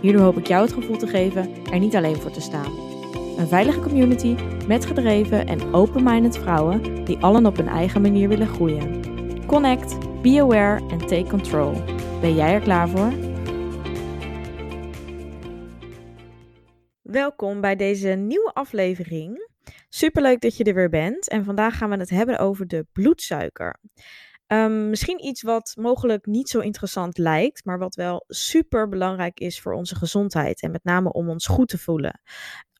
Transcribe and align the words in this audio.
Hierdoor 0.00 0.22
hoop 0.22 0.38
ik 0.38 0.46
jou 0.46 0.62
het 0.64 0.72
gevoel 0.72 0.96
te 0.96 1.06
geven 1.06 1.64
er 1.64 1.78
niet 1.78 1.96
alleen 1.96 2.16
voor 2.16 2.30
te 2.30 2.40
staan. 2.40 2.72
Een 3.38 3.48
veilige 3.48 3.80
community 3.80 4.36
met 4.66 4.86
gedreven 4.86 5.46
en 5.46 5.74
open-minded 5.74 6.38
vrouwen 6.38 7.04
die 7.04 7.18
allen 7.18 7.46
op 7.46 7.56
hun 7.56 7.68
eigen 7.68 8.00
manier 8.00 8.28
willen 8.28 8.46
groeien. 8.46 9.02
Connect, 9.46 10.22
be 10.22 10.40
aware 10.40 10.88
en 10.88 10.98
take 10.98 11.26
control. 11.28 11.72
Ben 12.20 12.34
jij 12.34 12.52
er 12.52 12.60
klaar 12.60 12.88
voor? 12.88 13.12
Welkom 17.02 17.60
bij 17.60 17.76
deze 17.76 18.08
nieuwe 18.08 18.50
aflevering. 18.52 19.48
Superleuk 19.88 20.40
dat 20.40 20.56
je 20.56 20.64
er 20.64 20.74
weer 20.74 20.88
bent. 20.88 21.28
En 21.28 21.44
vandaag 21.44 21.78
gaan 21.78 21.90
we 21.90 21.96
het 21.96 22.10
hebben 22.10 22.38
over 22.38 22.66
de 22.66 22.86
bloedsuiker. 22.92 23.80
Um, 24.52 24.90
misschien 24.90 25.24
iets 25.24 25.42
wat 25.42 25.72
mogelijk 25.78 26.26
niet 26.26 26.48
zo 26.48 26.58
interessant 26.60 27.18
lijkt, 27.18 27.64
maar 27.64 27.78
wat 27.78 27.94
wel 27.94 28.24
super 28.28 28.88
belangrijk 28.88 29.40
is 29.40 29.60
voor 29.60 29.72
onze 29.72 29.96
gezondheid 29.96 30.62
en 30.62 30.70
met 30.70 30.84
name 30.84 31.12
om 31.12 31.28
ons 31.28 31.46
goed 31.46 31.68
te 31.68 31.78
voelen. 31.78 32.20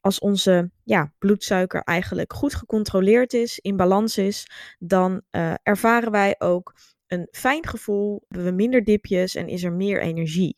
Als 0.00 0.18
onze 0.18 0.70
ja, 0.84 1.12
bloedsuiker 1.18 1.82
eigenlijk 1.82 2.32
goed 2.32 2.54
gecontroleerd 2.54 3.32
is, 3.32 3.58
in 3.58 3.76
balans 3.76 4.18
is, 4.18 4.50
dan 4.78 5.22
uh, 5.30 5.54
ervaren 5.62 6.10
wij 6.10 6.34
ook 6.38 6.74
een 7.06 7.28
fijn 7.30 7.66
gevoel, 7.66 8.24
hebben 8.28 8.48
we 8.48 8.54
minder 8.56 8.84
dipjes 8.84 9.34
en 9.34 9.48
is 9.48 9.64
er 9.64 9.72
meer 9.72 10.00
energie. 10.00 10.56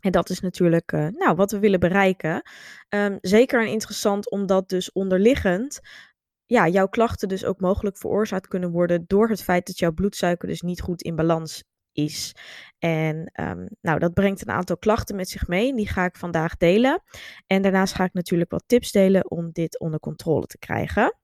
En 0.00 0.12
dat 0.12 0.30
is 0.30 0.40
natuurlijk 0.40 0.92
uh, 0.92 1.06
nou, 1.08 1.36
wat 1.36 1.50
we 1.50 1.58
willen 1.58 1.80
bereiken. 1.80 2.42
Um, 2.88 3.18
zeker 3.20 3.66
interessant 3.66 4.30
omdat 4.30 4.68
dus 4.68 4.92
onderliggend 4.92 5.80
ja, 6.52 6.68
jouw 6.68 6.88
klachten 6.88 7.28
dus 7.28 7.44
ook 7.44 7.60
mogelijk 7.60 7.96
veroorzaakt 7.96 8.48
kunnen 8.48 8.70
worden 8.70 9.04
door 9.06 9.28
het 9.28 9.42
feit 9.42 9.66
dat 9.66 9.78
jouw 9.78 9.92
bloedsuiker 9.92 10.48
dus 10.48 10.60
niet 10.60 10.80
goed 10.80 11.02
in 11.02 11.16
balans 11.16 11.64
is. 11.92 12.34
En 12.78 13.32
um, 13.40 13.68
nou, 13.80 13.98
dat 13.98 14.14
brengt 14.14 14.42
een 14.42 14.54
aantal 14.54 14.76
klachten 14.76 15.16
met 15.16 15.28
zich 15.28 15.46
mee. 15.46 15.74
Die 15.74 15.88
ga 15.88 16.04
ik 16.04 16.16
vandaag 16.16 16.56
delen. 16.56 17.02
En 17.46 17.62
daarnaast 17.62 17.94
ga 17.94 18.04
ik 18.04 18.12
natuurlijk 18.12 18.50
wat 18.50 18.64
tips 18.66 18.92
delen 18.92 19.30
om 19.30 19.50
dit 19.52 19.78
onder 19.80 20.00
controle 20.00 20.46
te 20.46 20.58
krijgen. 20.58 21.16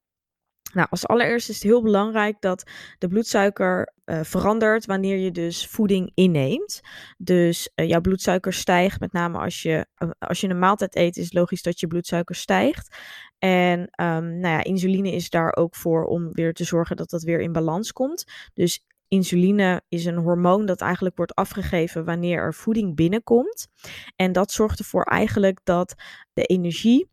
Nou, 0.72 0.86
als 0.90 1.06
allereerst 1.06 1.48
is 1.48 1.54
het 1.54 1.64
heel 1.64 1.82
belangrijk 1.82 2.40
dat 2.40 2.70
de 2.98 3.08
bloedsuiker 3.08 3.92
uh, 4.04 4.20
verandert 4.22 4.86
wanneer 4.86 5.16
je 5.16 5.30
dus 5.30 5.66
voeding 5.66 6.10
inneemt. 6.14 6.80
Dus 7.18 7.70
uh, 7.74 7.88
jouw 7.88 8.00
bloedsuiker 8.00 8.52
stijgt, 8.52 9.00
met 9.00 9.12
name 9.12 9.38
als 9.38 9.62
je, 9.62 9.86
uh, 9.98 10.10
als 10.18 10.40
je 10.40 10.48
een 10.48 10.58
maaltijd 10.58 10.96
eet, 10.96 11.16
is 11.16 11.32
logisch 11.32 11.62
dat 11.62 11.80
je 11.80 11.86
bloedsuiker 11.86 12.34
stijgt. 12.34 12.96
En 13.38 13.80
um, 13.80 14.38
nou 14.40 14.54
ja, 14.54 14.64
insuline 14.64 15.12
is 15.12 15.30
daar 15.30 15.56
ook 15.56 15.76
voor 15.76 16.04
om 16.04 16.32
weer 16.32 16.52
te 16.52 16.64
zorgen 16.64 16.96
dat 16.96 17.10
dat 17.10 17.22
weer 17.22 17.40
in 17.40 17.52
balans 17.52 17.92
komt. 17.92 18.24
Dus 18.54 18.84
insuline 19.08 19.82
is 19.88 20.04
een 20.04 20.16
hormoon 20.16 20.66
dat 20.66 20.80
eigenlijk 20.80 21.16
wordt 21.16 21.34
afgegeven 21.34 22.04
wanneer 22.04 22.38
er 22.38 22.54
voeding 22.54 22.96
binnenkomt. 22.96 23.68
En 24.16 24.32
dat 24.32 24.52
zorgt 24.52 24.78
ervoor 24.78 25.02
eigenlijk 25.04 25.60
dat 25.64 25.94
de 26.32 26.42
energie 26.42 27.08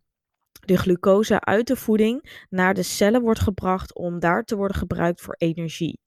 de 0.66 0.78
glucose 0.78 1.40
uit 1.40 1.68
de 1.68 1.76
voeding 1.76 2.46
naar 2.50 2.74
de 2.74 2.84
cellen 2.84 3.22
wordt 3.22 3.40
gebracht 3.40 3.96
om 3.96 4.20
daar 4.20 4.44
te 4.44 4.56
worden 4.56 4.78
gebruikt 4.78 5.22
voor 5.22 5.36
energie. 5.38 6.00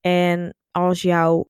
En 0.00 0.54
als 0.70 1.02
jouw 1.02 1.48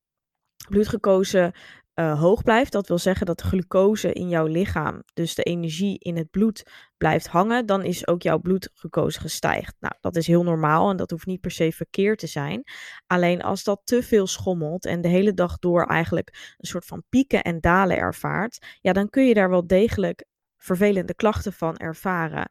bloedglucose 0.69 1.55
uh, 1.95 2.21
hoog 2.21 2.43
blijft, 2.43 2.73
dat 2.73 2.89
wil 2.89 2.99
zeggen 2.99 3.27
dat 3.27 3.39
de 3.39 3.45
glucose 3.45 4.13
in 4.13 4.29
jouw 4.29 4.47
lichaam, 4.47 5.03
dus 5.13 5.35
de 5.35 5.43
energie 5.43 5.99
in 5.99 6.17
het 6.17 6.31
bloed, 6.31 6.63
blijft 6.97 7.27
hangen, 7.27 7.67
dan 7.67 7.85
is 7.85 8.07
ook 8.07 8.23
jouw 8.23 8.39
bloedglucose 8.39 9.21
gestijgd. 9.21 9.75
Nou, 9.81 9.95
dat 10.01 10.17
is 10.17 10.27
heel 10.27 10.43
normaal 10.43 10.91
en 10.91 10.97
dat 10.97 11.11
hoeft 11.11 11.27
niet 11.27 11.41
per 11.41 11.51
se 11.51 11.73
verkeerd 11.73 12.19
te 12.19 12.27
zijn. 12.27 12.63
Alleen 13.07 13.43
als 13.43 13.65
dat 13.65 13.81
te 13.85 14.03
veel 14.03 14.27
schommelt 14.27 14.87
en 14.87 15.01
de 15.01 15.09
hele 15.09 15.35
dag 15.35 15.59
door 15.59 15.87
eigenlijk 15.87 16.55
een 16.59 16.69
soort 16.69 16.85
van 16.85 17.03
pieken 17.09 17.43
en 17.43 17.61
dalen 17.61 17.97
ervaart, 17.97 18.79
ja, 18.81 18.93
dan 18.93 19.09
kun 19.11 19.27
je 19.27 19.35
daar 19.35 19.51
wel 19.51 19.67
degelijk 19.67 20.25
vervelende 20.61 21.15
klachten 21.15 21.53
van 21.53 21.77
ervaren. 21.77 22.51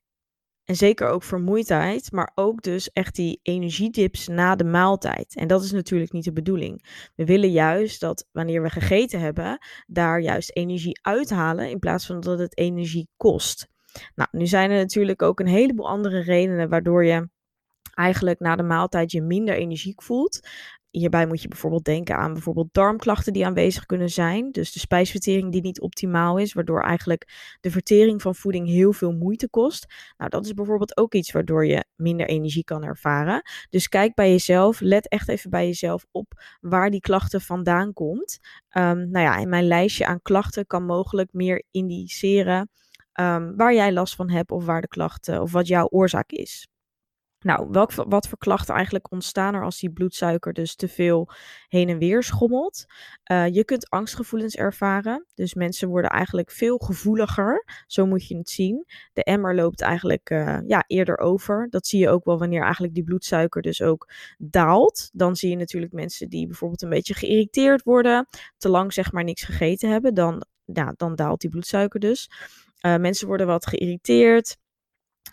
En 0.64 0.76
zeker 0.76 1.08
ook 1.08 1.24
vermoeidheid, 1.24 2.12
maar 2.12 2.32
ook 2.36 2.62
dus 2.62 2.92
echt 2.92 3.16
die 3.16 3.40
energiedips 3.42 4.28
na 4.28 4.56
de 4.56 4.64
maaltijd. 4.64 5.36
En 5.36 5.48
dat 5.48 5.64
is 5.64 5.72
natuurlijk 5.72 6.12
niet 6.12 6.24
de 6.24 6.34
bedoeling. 6.34 6.86
We 7.16 7.26
willen 7.26 7.52
juist 7.52 8.00
dat 8.00 8.28
wanneer 8.32 8.62
we 8.62 8.70
gegeten 8.70 9.20
hebben, 9.20 9.58
daar 9.88 10.20
juist 10.20 10.56
energie 10.56 11.00
uithalen 11.02 11.70
in 11.70 11.80
plaats 11.80 12.06
van 12.06 12.20
dat 12.20 12.40
het 12.40 12.58
energie 12.58 13.10
kost. 13.18 13.68
Nou, 14.16 14.30
nu 14.32 14.48
zijn 14.48 14.72
er 14.72 14.78
natuurlijk 14.78 15.22
ook 15.22 15.40
een 15.40 15.48
heleboel 15.48 15.90
andere 15.90 16.20
redenen 16.20 16.70
waardoor 16.70 17.06
je 17.06 17.30
eigenlijk 17.94 18.40
na 18.40 18.56
de 18.56 18.64
maaltijd 18.64 19.12
je 19.12 19.22
minder 19.22 19.56
energiek 19.56 20.04
voelt. 20.04 20.48
Hierbij 20.92 21.28
moet 21.28 21.42
je 21.42 21.48
bijvoorbeeld 21.48 21.84
denken 21.84 22.18
aan 22.18 22.34
bijvoorbeeld 22.34 22.74
darmklachten 22.74 23.34
die 23.34 23.46
aanwezig 23.46 23.86
kunnen 23.86 24.10
zijn. 24.10 24.52
Dus 24.52 24.72
de 24.72 24.80
spijsvertering 24.80 25.52
die 25.52 25.62
niet 25.62 25.82
optimaal 25.82 26.38
is, 26.38 26.54
waardoor 26.54 26.82
eigenlijk 26.82 27.58
de 27.62 27.72
vertering 27.72 28.22
van 28.22 28.36
voeding 28.36 28.68
heel 28.68 28.94
veel 28.94 29.12
moeite 29.12 29.50
kost. 29.50 29.86
Nou, 30.18 30.30
dat 30.30 30.46
is 30.46 30.54
bijvoorbeeld 30.54 30.98
ook 30.98 31.14
iets 31.14 31.32
waardoor 31.32 31.66
je 31.66 31.86
minder 31.96 32.28
energie 32.28 32.64
kan 32.64 32.84
ervaren. 32.84 33.42
Dus 33.70 33.88
kijk 33.88 34.14
bij 34.16 34.30
jezelf, 34.30 34.80
let 34.80 35.08
echt 35.08 35.30
even 35.30 35.50
bij 35.50 35.66
jezelf 35.66 36.06
op 36.12 36.44
waar 36.60 36.90
die 36.90 37.00
klachten 37.00 37.42
vandaan 37.42 37.94
komt. 37.94 38.40
Um, 38.72 39.10
nou 39.10 39.26
ja, 39.26 39.38
in 39.38 39.50
mijn 39.50 39.68
lijstje 39.68 40.06
aan 40.06 40.22
klachten 40.22 40.68
kan 40.68 40.86
mogelijk 40.86 41.34
meer 41.34 41.64
indiceren 41.72 42.70
um, 43.20 43.56
waar 43.56 43.74
jij 43.74 43.94
last 43.94 44.16
van 44.16 44.30
hebt 44.30 44.52
of 44.52 44.66
waar 44.66 44.82
de 44.82 44.88
klachten 44.88 45.42
of 45.42 45.52
wat 45.52 45.68
jouw 45.68 45.88
oorzaak 45.90 46.32
is. 46.32 46.68
Nou, 47.40 47.68
wat 47.96 48.28
voor 48.28 48.38
klachten 48.38 48.76
eigenlijk 48.76 49.12
ontstaan 49.12 49.54
er 49.54 49.64
als 49.64 49.80
die 49.80 49.92
bloedsuiker 49.92 50.54
dus 50.54 50.76
te 50.76 50.88
veel 50.88 51.30
heen 51.68 51.90
en 51.90 51.98
weer 51.98 52.24
schommelt? 52.24 52.86
Uh, 53.32 53.48
je 53.48 53.66
kunt 53.66 53.90
angstgevoelens 53.90 54.56
ervaren. 54.56 55.26
Dus 55.34 55.54
mensen 55.54 55.90
worden 55.90 56.10
eigenlijk 56.10 56.52
veel 56.52 56.78
gevoeliger. 56.78 57.84
Zo 57.88 58.06
moet 58.06 58.28
je 58.28 58.38
het 58.38 58.50
zien. 58.50 58.86
De 59.14 59.24
emmer 59.24 59.56
loopt 59.56 59.82
eigenlijk 59.82 60.30
uh, 60.30 60.58
ja, 60.68 60.84
eerder 60.88 61.18
over. 61.18 61.68
Dat 61.70 61.88
zie 61.88 62.00
je 62.00 62.10
ook 62.10 62.26
wel 62.26 62.38
wanneer 62.38 62.64
eigenlijk 62.64 62.94
die 62.94 63.04
bloedsuiker 63.04 63.62
dus 63.62 63.82
ook 63.82 64.12
daalt. 64.38 65.10
Dan 65.14 65.36
zie 65.36 65.50
je 65.50 65.56
natuurlijk 65.56 65.94
mensen 65.94 66.30
die 66.30 66.48
bijvoorbeeld 66.48 66.82
een 66.82 66.90
beetje 66.90 67.14
geïrriteerd 67.14 67.84
worden. 67.84 68.28
Te 68.58 68.70
lang 68.70 68.94
zeg 68.94 69.12
maar 69.12 69.24
niks 69.24 69.44
gegeten 69.44 69.90
hebben. 69.90 70.14
Dan, 70.14 70.46
ja, 70.66 70.94
dan 70.98 71.16
daalt 71.16 71.42
die 71.42 71.50
bloedsuiker 71.50 72.00
dus. 72.00 72.30
Uh, 72.82 72.98
mensen 72.98 73.28
worden 73.28 73.48
wat 73.48 73.68
geïrriteerd 73.68 74.58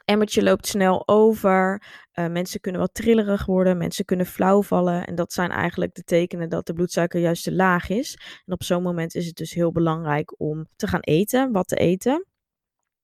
emmertje 0.05 0.43
loopt 0.43 0.67
snel 0.67 1.09
over. 1.09 1.83
Uh, 2.15 2.27
mensen 2.27 2.61
kunnen 2.61 2.81
wat 2.81 2.95
trillerig 2.95 3.47
worden. 3.47 3.77
Mensen 3.77 4.05
kunnen 4.05 4.27
flauw 4.27 4.63
vallen. 4.63 5.07
En 5.07 5.15
dat 5.15 5.33
zijn 5.33 5.51
eigenlijk 5.51 5.95
de 5.95 6.03
tekenen 6.03 6.49
dat 6.49 6.67
de 6.67 6.73
bloedsuiker 6.73 7.21
juist 7.21 7.45
te 7.45 7.55
laag 7.55 7.89
is. 7.89 8.19
En 8.45 8.53
op 8.53 8.63
zo'n 8.63 8.83
moment 8.83 9.15
is 9.15 9.27
het 9.27 9.37
dus 9.37 9.55
heel 9.55 9.73
belangrijk 9.73 10.41
om 10.41 10.69
te 10.77 10.87
gaan 10.87 11.01
eten, 11.01 11.53
wat 11.53 11.69
te 11.69 11.77
eten. 11.77 12.27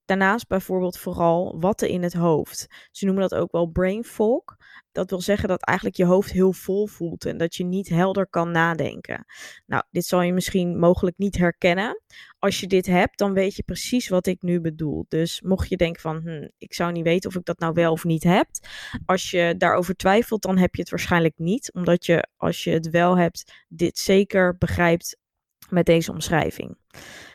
Daarnaast 0.04 0.48
bijvoorbeeld 0.48 0.98
vooral 0.98 1.60
watten 1.60 1.88
in 1.88 2.02
het 2.02 2.12
hoofd. 2.12 2.66
Ze 2.90 3.04
noemen 3.04 3.28
dat 3.28 3.34
ook 3.34 3.52
wel 3.52 3.66
brain 3.66 4.04
fog. 4.04 4.42
Dat 4.92 5.10
wil 5.10 5.20
zeggen 5.20 5.48
dat 5.48 5.64
eigenlijk 5.64 5.96
je 5.96 6.04
hoofd 6.04 6.30
heel 6.30 6.52
vol 6.52 6.86
voelt 6.86 7.24
en 7.24 7.36
dat 7.36 7.54
je 7.54 7.64
niet 7.64 7.88
helder 7.88 8.26
kan 8.26 8.50
nadenken. 8.50 9.24
Nou, 9.66 9.82
dit 9.90 10.04
zal 10.04 10.22
je 10.22 10.32
misschien 10.32 10.78
mogelijk 10.78 11.18
niet 11.18 11.36
herkennen. 11.36 12.02
Als 12.38 12.60
je 12.60 12.66
dit 12.66 12.86
hebt, 12.86 13.18
dan 13.18 13.32
weet 13.32 13.56
je 13.56 13.62
precies 13.62 14.08
wat 14.08 14.26
ik 14.26 14.42
nu 14.42 14.60
bedoel. 14.60 15.04
Dus 15.08 15.40
mocht 15.40 15.68
je 15.68 15.76
denken 15.76 16.00
van, 16.02 16.20
hm, 16.24 16.48
ik 16.58 16.74
zou 16.74 16.92
niet 16.92 17.04
weten 17.04 17.30
of 17.30 17.36
ik 17.36 17.44
dat 17.44 17.58
nou 17.58 17.72
wel 17.72 17.92
of 17.92 18.04
niet 18.04 18.22
heb. 18.22 18.48
Als 19.04 19.30
je 19.30 19.54
daarover 19.58 19.94
twijfelt, 19.94 20.42
dan 20.42 20.58
heb 20.58 20.74
je 20.74 20.80
het 20.80 20.90
waarschijnlijk 20.90 21.38
niet. 21.38 21.72
Omdat 21.72 22.06
je, 22.06 22.26
als 22.36 22.64
je 22.64 22.70
het 22.70 22.90
wel 22.90 23.18
hebt, 23.18 23.64
dit 23.68 23.98
zeker 23.98 24.56
begrijpt 24.58 25.16
met 25.68 25.86
deze 25.86 26.12
omschrijving. 26.12 26.76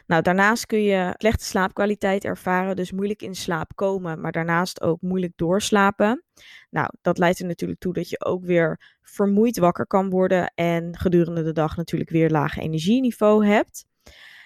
Nou, 0.08 0.22
daarnaast 0.22 0.66
kun 0.66 0.84
je 0.84 1.14
slechte 1.18 1.46
slaapkwaliteit 1.46 2.24
ervaren, 2.24 2.76
dus 2.76 2.92
moeilijk 2.92 3.22
in 3.22 3.36
slaap 3.36 3.76
komen, 3.76 4.22
maar 4.22 4.32
daarnaast 4.32 4.82
ook 4.82 5.02
moeilijk 5.02 5.34
doorslapen. 5.36 6.24
Nou, 6.70 6.90
dat 7.02 7.18
leidt 7.18 7.40
er 7.40 7.46
natuurlijk 7.46 7.80
toe 7.80 7.94
dat 7.94 8.10
je 8.10 8.26
ook 8.26 8.46
weer 8.46 8.96
vermoeid 9.02 9.58
wakker 9.58 9.88
kan 9.88 10.10
worden 10.10 10.52
en 10.56 10.98
gedurende 10.98 11.44
de 11.44 11.52
dag 11.52 11.76
natuurlijk 11.76 12.10
weer 12.10 12.30
laag 12.30 12.58
energieniveau 12.58 13.46
hebt. 13.46 13.86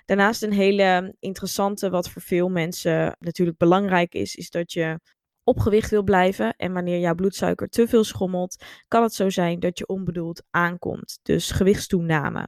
Daarnaast 0.06 0.44
een 0.44 0.54
hele 0.54 1.16
interessante, 1.20 1.90
wat 1.90 2.10
voor 2.10 2.22
veel 2.22 2.50
mensen 2.50 3.16
natuurlijk 3.20 3.58
belangrijk 3.58 4.14
is, 4.14 4.36
is 4.36 4.50
dat 4.50 4.74
je 4.74 5.00
op 5.44 5.60
gewicht 5.60 5.90
wil 5.90 6.04
blijven. 6.04 6.56
En 6.56 6.74
wanneer 6.74 7.00
jouw 7.00 7.16
bloedsuiker 7.16 7.68
te 7.68 7.88
veel 7.88 8.04
schommelt, 8.04 8.64
kan 8.88 9.04
het 9.04 9.14
zo 9.14 9.30
zijn 9.30 9.60
dat 9.60 9.78
je 9.78 9.88
onbedoeld 9.88 10.44
aankomt. 10.50 11.20
Dus 11.24 11.52
gewichtstoename. 11.52 12.48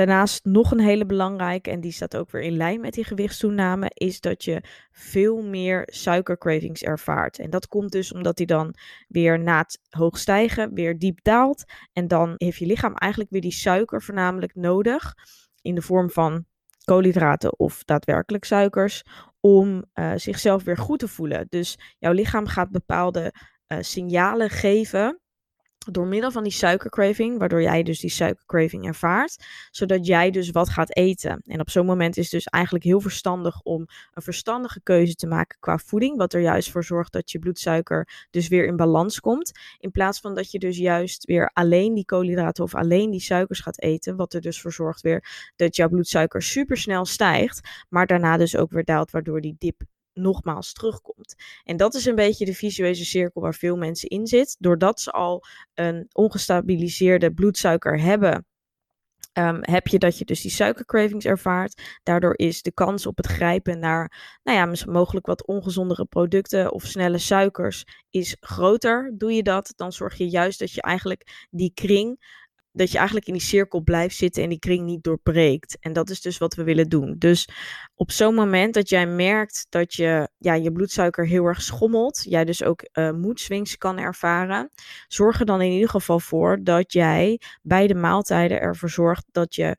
Daarnaast 0.00 0.44
nog 0.44 0.70
een 0.70 0.80
hele 0.80 1.06
belangrijke, 1.06 1.70
en 1.70 1.80
die 1.80 1.92
staat 1.92 2.16
ook 2.16 2.30
weer 2.30 2.42
in 2.42 2.56
lijn 2.56 2.80
met 2.80 2.94
die 2.94 3.04
gewichtstoename, 3.04 3.90
is 3.94 4.20
dat 4.20 4.44
je 4.44 4.62
veel 4.90 5.42
meer 5.42 5.82
suikercravings 5.86 6.82
ervaart. 6.82 7.38
En 7.38 7.50
dat 7.50 7.66
komt 7.66 7.92
dus 7.92 8.12
omdat 8.12 8.36
die 8.36 8.46
dan 8.46 8.74
weer 9.08 9.40
na 9.40 9.58
het 9.58 9.80
hoog 9.88 10.18
stijgen 10.18 10.74
weer 10.74 10.98
diep 10.98 11.18
daalt. 11.22 11.64
En 11.92 12.08
dan 12.08 12.34
heeft 12.36 12.58
je 12.58 12.66
lichaam 12.66 12.94
eigenlijk 12.94 13.30
weer 13.30 13.40
die 13.40 13.52
suiker 13.52 14.02
voornamelijk 14.02 14.54
nodig 14.54 15.14
in 15.62 15.74
de 15.74 15.82
vorm 15.82 16.10
van 16.10 16.44
koolhydraten 16.84 17.58
of 17.58 17.84
daadwerkelijk 17.84 18.44
suikers 18.44 19.02
om 19.40 19.84
uh, 19.94 20.12
zichzelf 20.16 20.64
weer 20.64 20.78
goed 20.78 20.98
te 20.98 21.08
voelen. 21.08 21.46
Dus 21.48 21.78
jouw 21.98 22.12
lichaam 22.12 22.46
gaat 22.46 22.70
bepaalde 22.70 23.32
uh, 23.68 23.78
signalen 23.80 24.50
geven 24.50 25.19
door 25.90 26.06
middel 26.06 26.30
van 26.30 26.42
die 26.42 26.52
suikercraving, 26.52 27.38
waardoor 27.38 27.62
jij 27.62 27.82
dus 27.82 28.00
die 28.00 28.10
suikercraving 28.10 28.86
ervaart, 28.86 29.44
zodat 29.70 30.06
jij 30.06 30.30
dus 30.30 30.50
wat 30.50 30.68
gaat 30.68 30.96
eten. 30.96 31.42
En 31.44 31.60
op 31.60 31.70
zo'n 31.70 31.86
moment 31.86 32.16
is 32.16 32.22
het 32.22 32.32
dus 32.32 32.44
eigenlijk 32.44 32.84
heel 32.84 33.00
verstandig 33.00 33.60
om 33.62 33.86
een 34.12 34.22
verstandige 34.22 34.80
keuze 34.82 35.14
te 35.14 35.26
maken 35.26 35.56
qua 35.60 35.78
voeding, 35.78 36.16
wat 36.16 36.32
er 36.32 36.40
juist 36.40 36.70
voor 36.70 36.84
zorgt 36.84 37.12
dat 37.12 37.30
je 37.30 37.38
bloedsuiker 37.38 38.26
dus 38.30 38.48
weer 38.48 38.66
in 38.66 38.76
balans 38.76 39.20
komt, 39.20 39.52
in 39.78 39.90
plaats 39.90 40.20
van 40.20 40.34
dat 40.34 40.50
je 40.50 40.58
dus 40.58 40.76
juist 40.76 41.24
weer 41.24 41.50
alleen 41.52 41.94
die 41.94 42.04
koolhydraten 42.04 42.64
of 42.64 42.74
alleen 42.74 43.10
die 43.10 43.20
suikers 43.20 43.60
gaat 43.60 43.80
eten, 43.80 44.16
wat 44.16 44.32
er 44.32 44.40
dus 44.40 44.60
voor 44.60 44.72
zorgt 44.72 45.00
weer 45.00 45.52
dat 45.56 45.76
jouw 45.76 45.88
bloedsuiker 45.88 46.42
supersnel 46.42 47.04
stijgt, 47.04 47.84
maar 47.88 48.06
daarna 48.06 48.36
dus 48.36 48.56
ook 48.56 48.70
weer 48.70 48.84
daalt, 48.84 49.10
waardoor 49.10 49.40
die 49.40 49.56
dip 49.58 49.82
nogmaals 50.14 50.72
terugkomt. 50.72 51.34
En 51.64 51.76
dat 51.76 51.94
is 51.94 52.04
een 52.04 52.14
beetje 52.14 52.44
de 52.44 52.54
visuele 52.54 52.94
cirkel 52.94 53.40
waar 53.40 53.54
veel 53.54 53.76
mensen 53.76 54.08
in 54.08 54.26
zitten. 54.26 54.56
Doordat 54.60 55.00
ze 55.00 55.10
al 55.10 55.44
een 55.74 56.08
ongestabiliseerde 56.12 57.32
bloedsuiker 57.32 58.00
hebben, 58.00 58.46
um, 59.38 59.58
heb 59.60 59.86
je 59.86 59.98
dat 59.98 60.18
je 60.18 60.24
dus 60.24 60.40
die 60.40 60.50
suikercravings 60.50 61.24
ervaart. 61.24 61.98
Daardoor 62.02 62.38
is 62.38 62.62
de 62.62 62.72
kans 62.72 63.06
op 63.06 63.16
het 63.16 63.26
grijpen 63.26 63.78
naar, 63.78 64.38
nou 64.42 64.58
ja, 64.58 64.92
mogelijk 64.92 65.26
wat 65.26 65.46
ongezondere 65.46 66.04
producten 66.04 66.72
of 66.72 66.84
snelle 66.84 67.18
suikers 67.18 67.84
is 68.10 68.36
groter. 68.40 69.14
Doe 69.16 69.32
je 69.32 69.42
dat, 69.42 69.72
dan 69.76 69.92
zorg 69.92 70.16
je 70.16 70.28
juist 70.28 70.58
dat 70.58 70.72
je 70.72 70.82
eigenlijk 70.82 71.46
die 71.50 71.70
kring 71.74 72.38
dat 72.72 72.90
je 72.90 72.96
eigenlijk 72.96 73.26
in 73.26 73.32
die 73.32 73.42
cirkel 73.42 73.80
blijft 73.80 74.16
zitten 74.16 74.42
en 74.42 74.48
die 74.48 74.58
kring 74.58 74.84
niet 74.84 75.02
doorbreekt. 75.02 75.76
En 75.80 75.92
dat 75.92 76.10
is 76.10 76.20
dus 76.20 76.38
wat 76.38 76.54
we 76.54 76.62
willen 76.62 76.88
doen. 76.88 77.14
Dus 77.18 77.48
op 77.94 78.10
zo'n 78.10 78.34
moment 78.34 78.74
dat 78.74 78.88
jij 78.88 79.06
merkt 79.06 79.66
dat 79.68 79.94
je, 79.94 80.28
ja, 80.38 80.54
je 80.54 80.72
bloedsuiker 80.72 81.26
heel 81.26 81.44
erg 81.44 81.62
schommelt, 81.62 82.24
jij 82.28 82.44
dus 82.44 82.62
ook 82.62 82.88
uh, 82.92 83.10
moedswings 83.10 83.76
kan 83.76 83.98
ervaren, 83.98 84.70
zorg 85.08 85.40
er 85.40 85.46
dan 85.46 85.60
in 85.60 85.72
ieder 85.72 85.88
geval 85.88 86.20
voor 86.20 86.58
dat 86.62 86.92
jij 86.92 87.40
bij 87.62 87.86
de 87.86 87.94
maaltijden 87.94 88.60
ervoor 88.60 88.90
zorgt 88.90 89.24
dat 89.30 89.54
je 89.54 89.76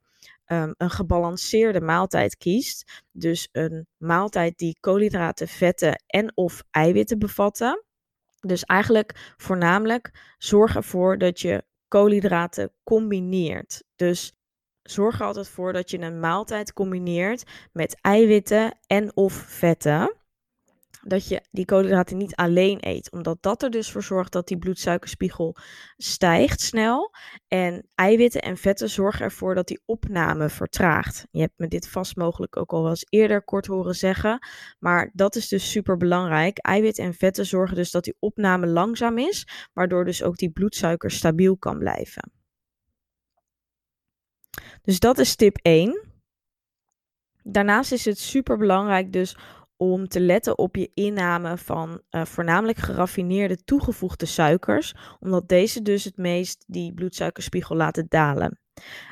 um, 0.52 0.74
een 0.78 0.90
gebalanceerde 0.90 1.82
maaltijd 1.82 2.38
kiest. 2.38 3.02
Dus 3.12 3.50
een 3.52 3.88
maaltijd 3.98 4.58
die 4.58 4.78
koolhydraten, 4.80 5.48
vetten 5.48 6.04
en 6.08 6.32
of 6.36 6.64
eiwitten 6.72 7.20
bevatten. 7.20 7.84
Dus 8.40 8.64
eigenlijk 8.64 9.34
voornamelijk 9.38 10.36
zorg 10.38 10.76
ervoor 10.76 11.18
dat 11.18 11.40
je 11.40 11.64
koolhydraten 11.92 12.72
combineert. 12.84 13.84
Dus 13.96 14.34
zorg 14.82 15.20
er 15.20 15.26
altijd 15.26 15.48
voor 15.48 15.74
dat 15.74 15.92
je 15.92 16.00
een 16.00 16.20
maaltijd 16.20 16.74
combineert 16.74 17.44
met 17.72 17.98
eiwitten 18.02 18.78
en 18.88 19.16
of 19.16 19.34
vetten 19.34 20.16
dat 21.08 21.28
je 21.28 21.42
die 21.52 21.66
koolhydraten 21.66 22.18
niet 22.18 22.36
alleen 22.36 22.78
eet. 22.80 23.12
Omdat 23.12 23.38
dat 23.42 23.64
er 23.64 23.70
dus 23.70 23.92
voor 23.92 24.04
zorgt 24.04 24.32
dat 24.32 24.48
die 24.48 24.58
bloedsuikerspiegel 24.58 25.56
stijgt 25.98 26.62
snel. 26.62 27.12
En 27.48 27.88
eiwitten 27.96 28.42
en 28.42 28.58
vetten 28.58 28.90
zorgen 28.90 29.26
ervoor 29.26 29.56
dat 29.56 29.68
die 29.68 29.82
opname 29.86 30.50
vertraagt. 30.50 31.28
Je 31.32 31.42
hebt 31.42 31.58
me 31.58 31.68
dit 31.68 31.90
vast 31.90 32.16
mogelijk 32.16 32.58
ook 32.58 32.72
al 32.72 32.82
wel 32.82 32.90
eens 32.90 33.06
eerder 33.10 33.44
kort 33.44 33.66
horen 33.66 33.96
zeggen. 33.96 34.48
Maar 34.80 35.12
dat 35.14 35.36
is 35.36 35.48
dus 35.48 35.72
super 35.72 35.98
belangrijk. 35.98 36.58
Eiwitten 36.58 37.04
en 37.04 37.14
vetten 37.14 37.46
zorgen 37.46 37.76
dus 37.76 37.92
dat 37.92 38.04
die 38.04 38.16
opname 38.20 38.68
langzaam 38.68 39.18
is. 39.18 39.48
Waardoor 39.74 40.06
dus 40.06 40.24
ook 40.24 40.38
die 40.38 40.52
bloedsuiker 40.52 41.12
stabiel 41.12 41.58
kan 41.58 41.78
blijven. 41.78 42.32
Dus 44.82 45.00
dat 45.00 45.18
is 45.18 45.36
tip 45.36 45.58
1. 45.62 46.10
Daarnaast 47.44 47.92
is 47.92 48.06
het 48.06 48.20
super 48.20 48.58
belangrijk 48.58 49.14
dus 49.14 49.38
om 49.82 50.08
te 50.08 50.20
letten 50.20 50.58
op 50.58 50.76
je 50.76 50.92
inname 50.94 51.58
van 51.58 52.02
uh, 52.12 52.26
voornamelijk 52.26 52.78
geraffineerde 52.78 53.64
toegevoegde 53.64 54.26
suikers, 54.26 54.96
omdat 55.20 55.50
deze 55.50 55.82
dus 55.82 56.04
het 56.04 56.18
meest 56.18 56.64
die 56.68 56.94
bloedsuikerspiegel 56.94 57.76
laten 57.76 58.06
dalen. 58.10 58.61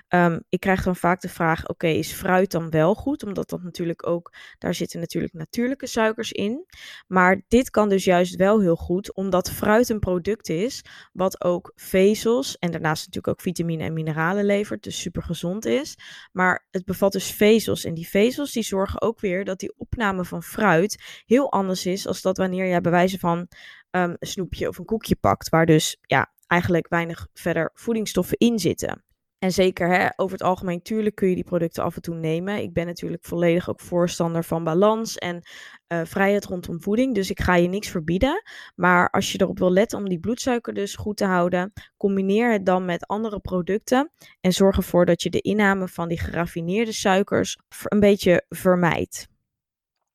Um, 0.09 0.43
ik 0.49 0.59
krijg 0.59 0.83
dan 0.83 0.95
vaak 0.95 1.21
de 1.21 1.29
vraag: 1.29 1.67
oké, 1.67 1.87
is 1.87 2.11
fruit 2.11 2.51
dan 2.51 2.69
wel 2.69 2.95
goed? 2.95 3.23
Omdat 3.23 3.49
dat 3.49 3.63
natuurlijk 3.63 4.07
ook, 4.07 4.33
daar 4.57 4.73
zitten 4.73 4.99
natuurlijk 4.99 5.33
natuurlijke 5.33 5.87
suikers 5.87 6.31
in. 6.31 6.65
Maar 7.07 7.41
dit 7.47 7.69
kan 7.69 7.89
dus 7.89 8.03
juist 8.03 8.35
wel 8.35 8.61
heel 8.61 8.75
goed, 8.75 9.13
omdat 9.13 9.51
fruit 9.51 9.89
een 9.89 9.99
product 9.99 10.49
is 10.49 10.83
wat 11.13 11.43
ook 11.43 11.71
vezels 11.75 12.57
en 12.57 12.71
daarnaast 12.71 13.05
natuurlijk 13.05 13.27
ook 13.27 13.41
vitamine 13.41 13.83
en 13.83 13.93
mineralen 13.93 14.45
levert, 14.45 14.83
dus 14.83 15.01
super 15.01 15.23
gezond 15.23 15.65
is. 15.65 15.95
Maar 16.31 16.67
het 16.71 16.85
bevat 16.85 17.11
dus 17.11 17.31
vezels 17.31 17.83
en 17.83 17.93
die 17.93 18.07
vezels 18.07 18.51
die 18.51 18.63
zorgen 18.63 19.01
ook 19.01 19.19
weer 19.19 19.45
dat 19.45 19.59
die 19.59 19.73
opname 19.77 20.25
van 20.25 20.43
fruit 20.43 21.23
heel 21.25 21.51
anders 21.51 21.85
is 21.85 22.07
als 22.07 22.21
dat 22.21 22.37
wanneer 22.37 22.65
je 22.65 22.81
bij 22.81 22.91
wijze 22.91 23.19
van 23.19 23.37
um, 23.37 23.47
een 23.91 24.27
snoepje 24.27 24.67
of 24.67 24.77
een 24.77 24.85
koekje 24.85 25.15
pakt, 25.15 25.49
waar 25.49 25.65
dus 25.65 25.97
ja, 26.01 26.31
eigenlijk 26.47 26.87
weinig 26.87 27.27
verder 27.33 27.71
voedingsstoffen 27.73 28.37
in 28.37 28.59
zitten. 28.59 29.03
En 29.39 29.51
zeker 29.51 29.89
hè, 29.89 30.07
over 30.15 30.37
het 30.37 30.47
algemeen, 30.47 30.81
tuurlijk 30.81 31.15
kun 31.15 31.29
je 31.29 31.35
die 31.35 31.43
producten 31.43 31.83
af 31.83 31.95
en 31.95 32.01
toe 32.01 32.15
nemen. 32.15 32.61
Ik 32.61 32.73
ben 32.73 32.85
natuurlijk 32.85 33.25
volledig 33.25 33.69
ook 33.69 33.79
voorstander 33.79 34.43
van 34.43 34.63
balans 34.63 35.17
en 35.17 35.41
uh, 35.87 36.01
vrijheid 36.03 36.45
rondom 36.45 36.81
voeding. 36.81 37.15
Dus 37.15 37.29
ik 37.29 37.39
ga 37.39 37.55
je 37.55 37.67
niks 37.67 37.87
verbieden. 37.87 38.43
Maar 38.75 39.09
als 39.09 39.31
je 39.31 39.41
erop 39.41 39.59
wil 39.59 39.71
letten 39.71 39.97
om 39.97 40.09
die 40.09 40.19
bloedsuiker 40.19 40.73
dus 40.73 40.95
goed 40.95 41.17
te 41.17 41.25
houden, 41.25 41.73
combineer 41.97 42.51
het 42.51 42.65
dan 42.65 42.85
met 42.85 43.07
andere 43.07 43.39
producten. 43.39 44.11
En 44.41 44.53
zorg 44.53 44.77
ervoor 44.77 45.05
dat 45.05 45.21
je 45.21 45.29
de 45.29 45.41
inname 45.41 45.87
van 45.87 46.07
die 46.07 46.19
geraffineerde 46.19 46.93
suikers 46.93 47.57
een 47.83 47.99
beetje 47.99 48.45
vermijdt. 48.49 49.27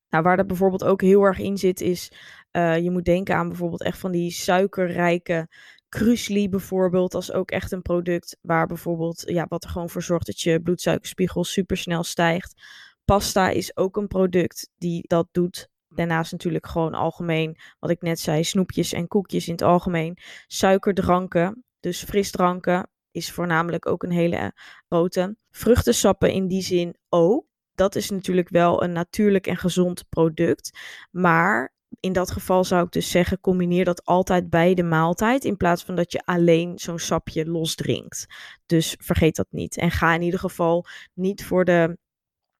Nou, 0.09 0.23
waar 0.23 0.37
dat 0.37 0.47
bijvoorbeeld 0.47 0.83
ook 0.83 1.01
heel 1.01 1.23
erg 1.23 1.39
in 1.39 1.57
zit, 1.57 1.81
is 1.81 2.11
uh, 2.51 2.77
je 2.77 2.91
moet 2.91 3.05
denken 3.05 3.35
aan 3.35 3.47
bijvoorbeeld 3.47 3.83
echt 3.83 3.99
van 3.99 4.11
die 4.11 4.31
suikerrijke 4.31 5.47
Krusli 5.95 6.49
bijvoorbeeld, 6.49 7.13
als 7.13 7.31
ook 7.31 7.51
echt 7.51 7.71
een 7.71 7.81
product 7.81 8.37
waar 8.41 8.67
bijvoorbeeld, 8.67 9.23
ja, 9.25 9.45
wat 9.49 9.63
er 9.63 9.69
gewoon 9.69 9.89
voor 9.89 10.01
zorgt 10.01 10.25
dat 10.25 10.41
je 10.41 10.61
bloedsuikerspiegel 10.61 11.43
super 11.43 11.77
snel 11.77 12.03
stijgt. 12.03 12.61
Pasta 13.05 13.49
is 13.49 13.77
ook 13.77 13.97
een 13.97 14.07
product 14.07 14.69
die 14.77 15.03
dat 15.07 15.27
doet. 15.31 15.69
Daarnaast 15.87 16.31
natuurlijk 16.31 16.67
gewoon 16.67 16.93
algemeen, 16.93 17.57
wat 17.79 17.89
ik 17.89 18.01
net 18.01 18.19
zei, 18.19 18.43
snoepjes 18.43 18.93
en 18.93 19.07
koekjes 19.07 19.47
in 19.47 19.53
het 19.53 19.61
algemeen. 19.61 20.17
Suikerdranken, 20.47 21.63
dus 21.79 22.03
frisdranken, 22.03 22.89
is 23.11 23.31
voornamelijk 23.31 23.87
ook 23.87 24.03
een 24.03 24.11
hele 24.11 24.53
grote. 24.87 25.37
Vruchtensappen 25.51 26.31
in 26.31 26.47
die 26.47 26.61
zin 26.61 26.97
ook. 27.09 27.45
Dat 27.75 27.95
is 27.95 28.09
natuurlijk 28.09 28.49
wel 28.49 28.83
een 28.83 28.91
natuurlijk 28.91 29.47
en 29.47 29.57
gezond 29.57 30.09
product. 30.09 30.79
Maar 31.11 31.74
in 31.99 32.13
dat 32.13 32.31
geval 32.31 32.63
zou 32.63 32.85
ik 32.85 32.91
dus 32.91 33.11
zeggen, 33.11 33.39
combineer 33.41 33.85
dat 33.85 34.05
altijd 34.05 34.49
bij 34.49 34.73
de 34.73 34.83
maaltijd. 34.83 35.45
In 35.45 35.57
plaats 35.57 35.83
van 35.83 35.95
dat 35.95 36.11
je 36.11 36.21
alleen 36.25 36.79
zo'n 36.79 36.99
sapje 36.99 37.45
los 37.45 37.75
drinkt. 37.75 38.25
Dus 38.65 38.95
vergeet 38.99 39.35
dat 39.35 39.47
niet. 39.49 39.77
En 39.77 39.91
ga 39.91 40.13
in 40.13 40.21
ieder 40.21 40.39
geval 40.39 40.85
niet 41.13 41.45
voor 41.45 41.65
de, 41.65 41.97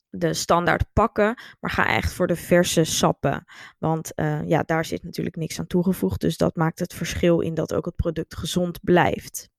de 0.09 0.33
standaard 0.33 0.85
pakken. 0.93 1.41
Maar 1.59 1.71
ga 1.71 1.87
echt 1.87 2.13
voor 2.13 2.27
de 2.27 2.35
verse 2.35 2.83
sappen. 2.83 3.45
Want 3.79 4.11
uh, 4.15 4.47
ja, 4.47 4.61
daar 4.61 4.85
zit 4.85 5.03
natuurlijk 5.03 5.35
niks 5.35 5.59
aan 5.59 5.67
toegevoegd. 5.67 6.21
Dus 6.21 6.37
dat 6.37 6.55
maakt 6.55 6.79
het 6.79 6.93
verschil 6.93 7.39
in 7.39 7.53
dat 7.53 7.73
ook 7.73 7.85
het 7.85 7.95
product 7.95 8.35
gezond 8.35 8.79
blijft. 8.83 9.49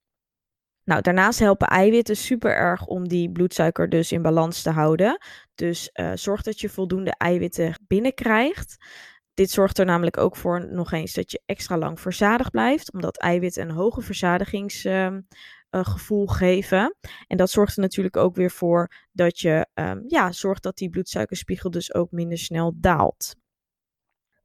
Nou, 0.84 1.00
daarnaast 1.00 1.38
helpen 1.38 1.68
eiwitten 1.68 2.16
super 2.16 2.56
erg 2.56 2.86
om 2.86 3.08
die 3.08 3.32
bloedsuiker 3.32 3.88
dus 3.88 4.12
in 4.12 4.22
balans 4.22 4.62
te 4.62 4.70
houden. 4.70 5.18
Dus 5.54 5.90
uh, 5.92 6.12
zorg 6.14 6.42
dat 6.42 6.60
je 6.60 6.68
voldoende 6.68 7.14
eiwitten 7.16 7.74
binnenkrijgt. 7.86 8.76
Dit 9.36 9.50
zorgt 9.50 9.78
er 9.78 9.84
namelijk 9.84 10.16
ook 10.16 10.36
voor 10.36 10.72
nog 10.72 10.92
eens 10.92 11.12
dat 11.12 11.30
je 11.30 11.42
extra 11.46 11.78
lang 11.78 12.00
verzadigd 12.00 12.50
blijft, 12.50 12.92
omdat 12.92 13.18
eiwitten 13.18 13.62
een 13.62 13.74
hoge 13.74 14.02
verzadigingsgevoel 14.02 16.26
geven. 16.26 16.96
En 17.26 17.36
dat 17.36 17.50
zorgt 17.50 17.76
er 17.76 17.82
natuurlijk 17.82 18.16
ook 18.16 18.36
weer 18.36 18.50
voor 18.50 18.92
dat 19.12 19.38
je 19.38 19.66
um, 19.74 20.04
ja, 20.06 20.32
zorgt 20.32 20.62
dat 20.62 20.76
die 20.76 20.90
bloedsuikerspiegel 20.90 21.70
dus 21.70 21.94
ook 21.94 22.10
minder 22.10 22.38
snel 22.38 22.72
daalt. 22.76 23.34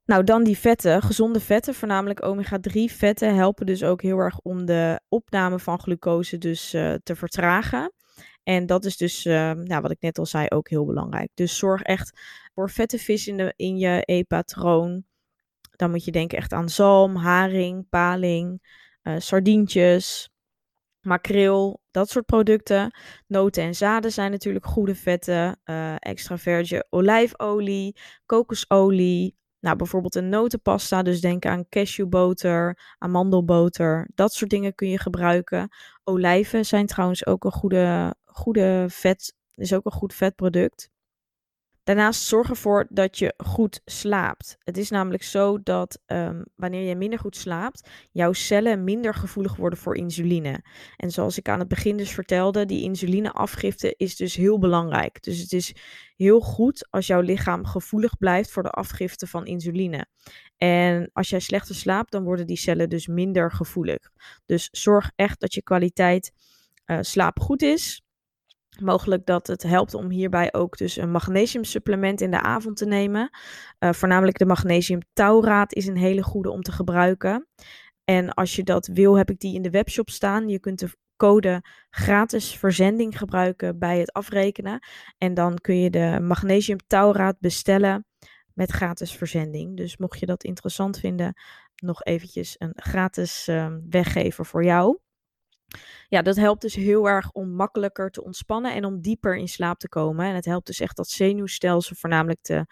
Nou, 0.06 0.24
dan 0.24 0.44
die 0.44 0.58
vetten. 0.58 1.02
Gezonde 1.02 1.40
vetten, 1.40 1.74
voornamelijk 1.74 2.26
omega-3 2.26 2.96
vetten, 2.96 3.36
helpen 3.36 3.66
dus 3.66 3.84
ook 3.84 4.02
heel 4.02 4.18
erg 4.18 4.40
om 4.40 4.66
de 4.66 5.02
opname 5.10 5.60
van 5.60 5.80
glucose 5.80 6.38
dus 6.38 6.74
uh, 6.74 6.94
te 7.04 7.16
vertragen. 7.16 7.94
En 8.44 8.66
dat 8.66 8.86
is 8.86 8.98
dus, 8.98 9.26
uh, 9.26 9.52
nou, 9.52 9.82
wat 9.82 9.92
ik 9.92 10.02
net 10.02 10.18
al 10.18 10.26
zei, 10.26 10.48
ook 10.48 10.70
heel 10.70 10.86
belangrijk. 10.86 11.30
Dus 11.34 11.58
zorg 11.58 11.82
echt 11.82 12.20
voor 12.54 12.70
vette 12.70 12.98
vis 12.98 13.28
in, 13.28 13.38
de, 13.38 13.54
in 13.56 13.78
je 13.78 14.02
eetpatroon. 14.06 15.04
Dan 15.76 15.90
moet 15.90 16.06
je 16.06 16.12
denken 16.12 16.38
echt 16.38 16.54
aan 16.54 16.70
zalm, 16.70 17.16
haring, 17.16 17.90
paling, 17.90 18.62
uh, 19.04 19.16
sardientjes, 19.18 20.32
makreel, 21.02 21.80
Dat 21.92 22.10
soort 22.10 22.26
producten. 22.26 22.96
Noten 23.28 23.64
en 23.64 23.76
zaden 23.76 24.12
zijn 24.12 24.32
natuurlijk 24.32 24.66
goede 24.66 24.96
vetten. 24.96 25.60
Uh, 25.66 25.96
extra 26.00 26.38
virgin 26.38 26.84
olijfolie, 26.90 27.96
kokosolie. 28.26 29.36
Nou, 29.60 29.76
bijvoorbeeld 29.76 30.16
een 30.16 30.30
notenpasta. 30.30 31.04
Dus 31.04 31.22
denk 31.22 31.46
aan 31.46 31.70
cashewboter, 31.70 32.80
amandelboter. 32.98 34.10
Dat 34.16 34.34
soort 34.34 34.50
dingen 34.50 34.76
kun 34.76 34.90
je 34.90 35.00
gebruiken. 35.00 35.70
Olijven 36.04 36.66
zijn 36.66 36.86
trouwens 36.86 37.26
ook 37.26 37.44
een 37.44 37.52
goede, 37.52 38.16
goede 38.34 38.86
vet. 38.90 39.34
Is 39.56 39.74
ook 39.74 39.86
een 39.86 39.92
goed 39.92 40.14
vetproduct. 40.14 40.90
Daarnaast 41.84 42.22
zorg 42.22 42.50
ervoor 42.50 42.88
dat 42.90 43.18
je 43.18 43.34
goed 43.38 43.82
slaapt. 43.86 44.58
Het 44.60 44.78
is 44.78 44.90
namelijk 44.90 45.24
zo 45.24 45.64
dat 45.64 46.00
um, 46.06 46.44
wanneer 46.56 46.88
je 46.88 46.96
minder 46.96 47.20
goed 47.20 47.36
slaapt, 47.36 47.90
jouw 48.12 48.34
cellen 48.34 48.84
minder 48.84 49.14
gevoelig 49.14 49.56
worden 49.56 49.80
voor 49.80 49.96
insuline. 49.96 50.64
En 50.98 51.12
zoals 51.12 51.38
ik 51.38 51.50
aan 51.50 51.60
het 51.60 51.68
begin 51.68 51.98
dus 51.98 52.12
vertelde, 52.12 52.66
die 52.66 52.84
insulineafgifte 52.84 53.94
is 53.98 54.16
dus 54.16 54.36
heel 54.36 54.60
belangrijk. 54.60 55.24
Dus 55.24 55.40
het 55.40 55.54
is 55.54 55.76
heel 56.16 56.40
goed 56.40 56.88
als 56.90 57.08
jouw 57.08 57.22
lichaam 57.22 57.66
gevoelig 57.66 58.18
blijft 58.18 58.52
voor 58.52 58.64
de 58.64 58.70
afgifte 58.70 59.28
van 59.28 59.46
insuline. 59.46 60.06
En 60.58 61.10
als 61.14 61.30
jij 61.30 61.40
slechter 61.40 61.76
slaapt, 61.76 62.12
dan 62.12 62.24
worden 62.24 62.48
die 62.48 62.58
cellen 62.58 62.90
dus 62.90 63.08
minder 63.08 63.52
gevoelig. 63.52 64.12
Dus 64.46 64.68
zorg 64.72 65.12
echt 65.16 65.40
dat 65.40 65.54
je 65.54 65.64
kwaliteit 65.64 66.32
uh, 66.86 66.98
slaap 67.02 67.40
goed 67.40 67.62
is. 67.62 68.02
Mogelijk 68.80 69.26
dat 69.26 69.48
het 69.48 69.64
helpt 69.64 69.94
om 69.94 70.10
hierbij 70.10 70.54
ook 70.54 70.78
dus 70.78 70.98
een 70.98 71.12
magnesiumsupplement 71.12 72.22
in 72.22 72.32
de 72.32 72.42
avond 72.42 72.78
te 72.78 72.86
nemen. 72.86 73.30
Uh, 73.80 73.92
voornamelijk 73.92 74.38
de 74.38 74.46
magnesium 74.46 75.00
tauraat 75.14 75.74
is 75.74 75.88
een 75.88 75.98
hele 75.98 76.24
goede 76.24 76.50
om 76.50 76.62
te 76.62 76.72
gebruiken. 76.72 77.48
En 78.04 78.34
als 78.34 78.56
je 78.56 78.64
dat 78.64 78.88
wil, 78.88 79.18
heb 79.18 79.30
ik 79.30 79.40
die 79.40 79.56
in 79.56 79.62
de 79.62 79.70
webshop 79.70 80.10
staan. 80.10 80.50
Je 80.50 80.60
kunt 80.60 80.80
de 80.80 80.90
code 81.16 81.64
gratis 81.90 82.56
verzending 82.56 83.18
gebruiken 83.18 83.80
bij 83.80 84.00
het 84.00 84.14
afrekenen. 84.14 84.80
En 85.18 85.34
dan 85.34 85.56
kun 85.56 85.78
je 85.78 85.90
de 85.90 86.20
magnesium 86.22 86.78
tauraat 86.88 87.40
bestellen 87.40 88.06
met 88.54 88.72
gratis 88.72 89.16
verzending. 89.16 89.78
Dus 89.78 89.98
mocht 89.98 90.20
je 90.20 90.26
dat 90.26 90.44
interessant 90.44 91.00
vinden, 91.00 91.34
nog 91.76 92.04
eventjes 92.04 92.56
een 92.58 92.74
gratis 92.76 93.48
uh, 93.48 93.76
weggever 93.90 94.46
voor 94.46 94.64
jou. 94.64 95.00
Ja, 96.08 96.22
dat 96.22 96.36
helpt 96.36 96.62
dus 96.62 96.76
heel 96.76 97.10
erg 97.10 97.32
om 97.32 97.50
makkelijker 97.50 98.10
te 98.10 98.24
ontspannen 98.24 98.74
en 98.74 98.86
om 98.86 99.02
dieper 99.02 99.38
in 99.38 99.48
slaap 99.48 99.80
te 99.80 99.90
komen. 99.90 100.26
En 100.26 100.36
het 100.36 100.46
helpt 100.46 100.66
dus 100.66 100.80
echt 100.80 100.96
dat 100.96 101.10
zenuwstelsel 101.10 101.96
voornamelijk 101.96 102.42
te 102.42 102.66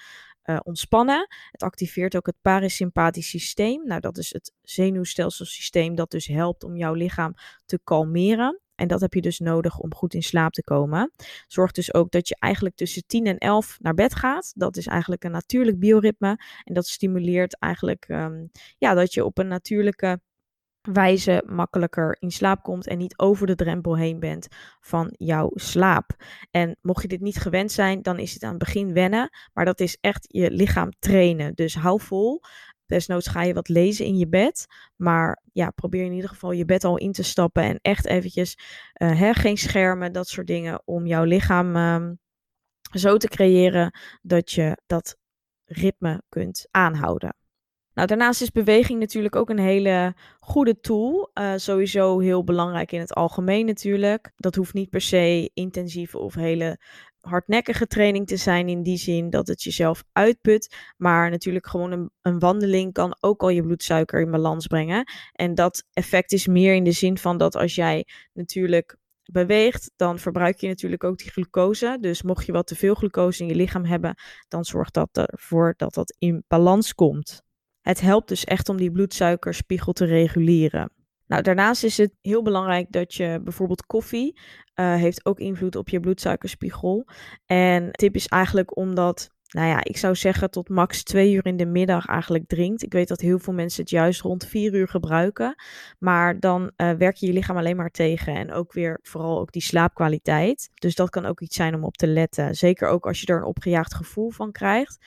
uh, 0.50 0.60
ontspannen. 0.64 1.28
Het 1.52 1.64
activeert 1.64 2.16
ook 2.16 2.26
het 2.26 2.42
parasympathisch 2.42 3.30
systeem. 3.30 3.86
Nou, 3.86 4.00
dat 4.00 4.18
is 4.18 4.34
het 4.34 4.54
zenuwstelselsysteem 4.62 5.96
dat 5.96 6.12
dus 6.12 6.28
helpt 6.28 6.64
om 6.64 6.78
jouw 6.78 6.94
lichaam 6.94 7.34
te 7.66 7.80
kalmeren. 7.84 8.62
En 8.76 8.88
dat 8.88 9.02
heb 9.02 9.14
je 9.14 9.22
dus 9.22 9.40
nodig 9.40 9.78
om 9.78 9.94
goed 9.94 10.14
in 10.14 10.24
slaap 10.24 10.52
te 10.52 10.64
komen. 10.64 11.14
Zorg 11.48 11.72
dus 11.72 11.94
ook 11.94 12.12
dat 12.12 12.28
je 12.28 12.36
eigenlijk 12.40 12.76
tussen 12.76 13.04
10 13.08 13.26
en 13.26 13.38
11 13.38 13.78
naar 13.80 13.94
bed 13.94 14.16
gaat. 14.16 14.52
Dat 14.56 14.78
is 14.78 14.88
eigenlijk 14.88 15.24
een 15.24 15.32
natuurlijk 15.32 15.80
bioritme. 15.80 16.40
En 16.64 16.74
dat 16.74 16.88
stimuleert 16.88 17.60
eigenlijk 17.60 18.08
um, 18.08 18.52
ja, 18.78 18.94
dat 18.94 19.14
je 19.14 19.26
op 19.26 19.38
een 19.38 19.48
natuurlijke 19.48 20.22
wijze 20.82 21.44
makkelijker 21.46 22.18
in 22.20 22.32
slaap 22.32 22.64
komt 22.64 22.88
en 22.88 22.98
niet 22.98 23.18
over 23.18 23.48
de 23.48 23.56
drempel 23.56 23.98
heen 23.98 24.20
bent 24.20 24.48
van 24.80 25.14
jouw 25.18 25.52
slaap. 25.54 26.16
En 26.52 26.78
mocht 26.82 27.02
je 27.02 27.08
dit 27.08 27.22
niet 27.22 27.38
gewend 27.38 27.72
zijn, 27.72 28.02
dan 28.02 28.20
is 28.20 28.34
het 28.34 28.44
aan 28.44 28.50
het 28.50 28.60
begin 28.60 28.94
wennen, 28.94 29.30
maar 29.54 29.66
dat 29.66 29.80
is 29.80 29.98
echt 30.02 30.26
je 30.28 30.52
lichaam 30.52 30.90
trainen. 31.00 31.56
Dus 31.56 31.76
hou 31.76 32.02
vol. 32.02 32.42
Desnoods 32.86 33.28
ga 33.28 33.44
je 33.44 33.54
wat 33.54 33.68
lezen 33.68 34.06
in 34.06 34.18
je 34.18 34.28
bed, 34.28 34.66
maar 34.96 35.42
ja, 35.54 35.70
probeer 35.70 36.06
in 36.06 36.14
ieder 36.14 36.30
geval 36.30 36.52
je 36.52 36.66
bed 36.66 36.84
al 36.84 36.98
in 36.98 37.12
te 37.12 37.24
stappen 37.24 37.64
en 37.64 37.80
echt 37.82 38.06
eventjes 38.06 38.58
uh, 39.02 39.30
geen 39.32 39.58
schermen, 39.58 40.12
dat 40.12 40.28
soort 40.28 40.48
dingen, 40.48 40.82
om 40.86 41.06
jouw 41.06 41.24
lichaam 41.24 41.76
uh, 41.76 42.10
zo 42.92 43.18
te 43.18 43.28
creëren 43.28 43.94
dat 44.22 44.52
je 44.52 44.78
dat 44.86 45.18
ritme 45.66 46.22
kunt 46.30 46.68
aanhouden. 46.72 47.36
Nou, 48.00 48.12
daarnaast 48.12 48.42
is 48.42 48.52
beweging 48.52 49.00
natuurlijk 49.00 49.36
ook 49.36 49.50
een 49.50 49.60
hele 49.60 50.14
goede 50.40 50.80
tool. 50.80 51.32
Uh, 51.34 51.54
sowieso 51.56 52.20
heel 52.20 52.44
belangrijk 52.44 52.92
in 52.92 53.00
het 53.00 53.14
algemeen 53.14 53.66
natuurlijk. 53.66 54.32
Dat 54.36 54.56
hoeft 54.56 54.74
niet 54.74 54.90
per 54.90 55.02
se 55.02 55.52
intensieve 55.54 56.18
of 56.18 56.34
hele 56.34 56.80
hardnekkige 57.20 57.88
training 57.88 58.28
te 58.28 58.38
zijn 58.38 58.70
in 58.70 58.84
die 58.84 58.98
zin 58.98 59.30
dat 59.30 59.48
het 59.48 59.64
jezelf 59.64 60.04
uitput. 60.12 60.76
Maar 60.98 61.30
natuurlijk 61.30 61.68
gewoon 61.68 61.92
een, 61.92 62.10
een, 62.22 62.40
wandeling 62.40 62.94
kan 62.94 63.18
ook 63.20 63.42
al 63.42 63.50
je 63.50 63.62
bloedsuiker 63.62 64.22
in 64.22 64.32
balans 64.32 64.68
brengen. 64.68 65.12
En 65.34 65.56
dat 65.56 65.84
effect 65.94 66.32
is 66.32 66.48
meer 66.48 66.74
in 66.74 66.84
de 66.84 66.92
zin 66.92 67.18
van 67.18 67.38
dat 67.38 67.56
als 67.56 67.76
jij 67.76 68.06
natuurlijk 68.34 68.98
beweegt, 69.32 69.92
dan 69.96 70.20
verbruik 70.20 70.60
je 70.60 70.68
natuurlijk 70.68 71.04
ook 71.04 71.18
die 71.18 71.32
glucose. 71.32 71.98
Dus 72.02 72.22
mocht 72.22 72.46
je 72.46 72.52
wat 72.52 72.68
te 72.68 72.76
veel 72.76 72.96
glucose 72.96 73.42
in 73.42 73.48
je 73.48 73.56
lichaam 73.56 73.86
hebben, 73.86 74.16
dan 74.48 74.66
zorgt 74.66 74.94
dat 74.94 75.10
ervoor 75.12 75.74
dat 75.78 75.94
dat 75.94 76.16
in 76.20 76.44
balans 76.48 76.96
komt. 76.96 77.48
Het 77.90 78.02
helpt 78.02 78.28
dus 78.28 78.44
echt 78.44 78.70
om 78.70 78.78
die 78.78 78.92
bloedsuikerspiegel 78.92 79.94
te 79.94 80.06
reguleren. 80.06 80.92
Nou, 81.28 81.42
daarnaast 81.42 81.84
is 81.84 81.98
het 81.98 82.12
heel 82.22 82.42
belangrijk 82.42 82.92
dat 82.92 83.14
je 83.14 83.40
bijvoorbeeld 83.44 83.86
koffie 83.86 84.40
uh, 84.76 84.96
heeft 84.96 85.26
ook 85.26 85.40
invloed 85.40 85.76
op 85.76 85.90
je 85.90 86.00
bloedsuikerspiegel. 86.00 87.08
En 87.46 87.92
tip 87.92 88.16
is 88.16 88.28
eigenlijk 88.28 88.78
omdat, 88.78 89.30
nou 89.48 89.68
ja, 89.68 89.84
ik 89.84 89.98
zou 89.98 90.16
zeggen 90.16 90.52
tot 90.52 90.70
max 90.70 91.04
twee 91.04 91.34
uur 91.34 91.46
in 91.46 91.58
de 91.58 91.66
middag 91.66 92.06
eigenlijk 92.06 92.48
drinkt. 92.48 92.84
Ik 92.84 92.94
weet 92.94 93.08
dat 93.08 93.22
heel 93.22 93.40
veel 93.40 93.54
mensen 93.54 93.82
het 93.82 93.90
juist 93.90 94.22
rond 94.22 94.46
vier 94.46 94.74
uur 94.74 94.88
gebruiken. 94.88 95.56
Maar 96.00 96.40
dan 96.40 96.62
uh, 96.62 96.92
werk 96.92 97.16
je 97.16 97.26
je 97.26 97.34
lichaam 97.34 97.58
alleen 97.58 97.76
maar 97.76 97.92
tegen. 97.92 98.36
En 98.36 98.52
ook 98.52 98.74
weer 98.74 99.00
vooral 99.02 99.40
ook 99.40 99.52
die 99.52 99.62
slaapkwaliteit. 99.62 100.70
Dus 100.74 100.96
dat 100.96 101.10
kan 101.10 101.26
ook 101.26 101.42
iets 101.42 101.56
zijn 101.56 101.76
om 101.76 101.84
op 101.84 101.98
te 101.98 102.08
letten. 102.08 102.56
Zeker 102.56 102.88
ook 102.88 103.06
als 103.06 103.22
je 103.22 103.26
er 103.26 103.38
een 103.38 103.44
opgejaagd 103.44 103.94
gevoel 103.94 104.30
van 104.30 104.52
krijgt 104.52 104.98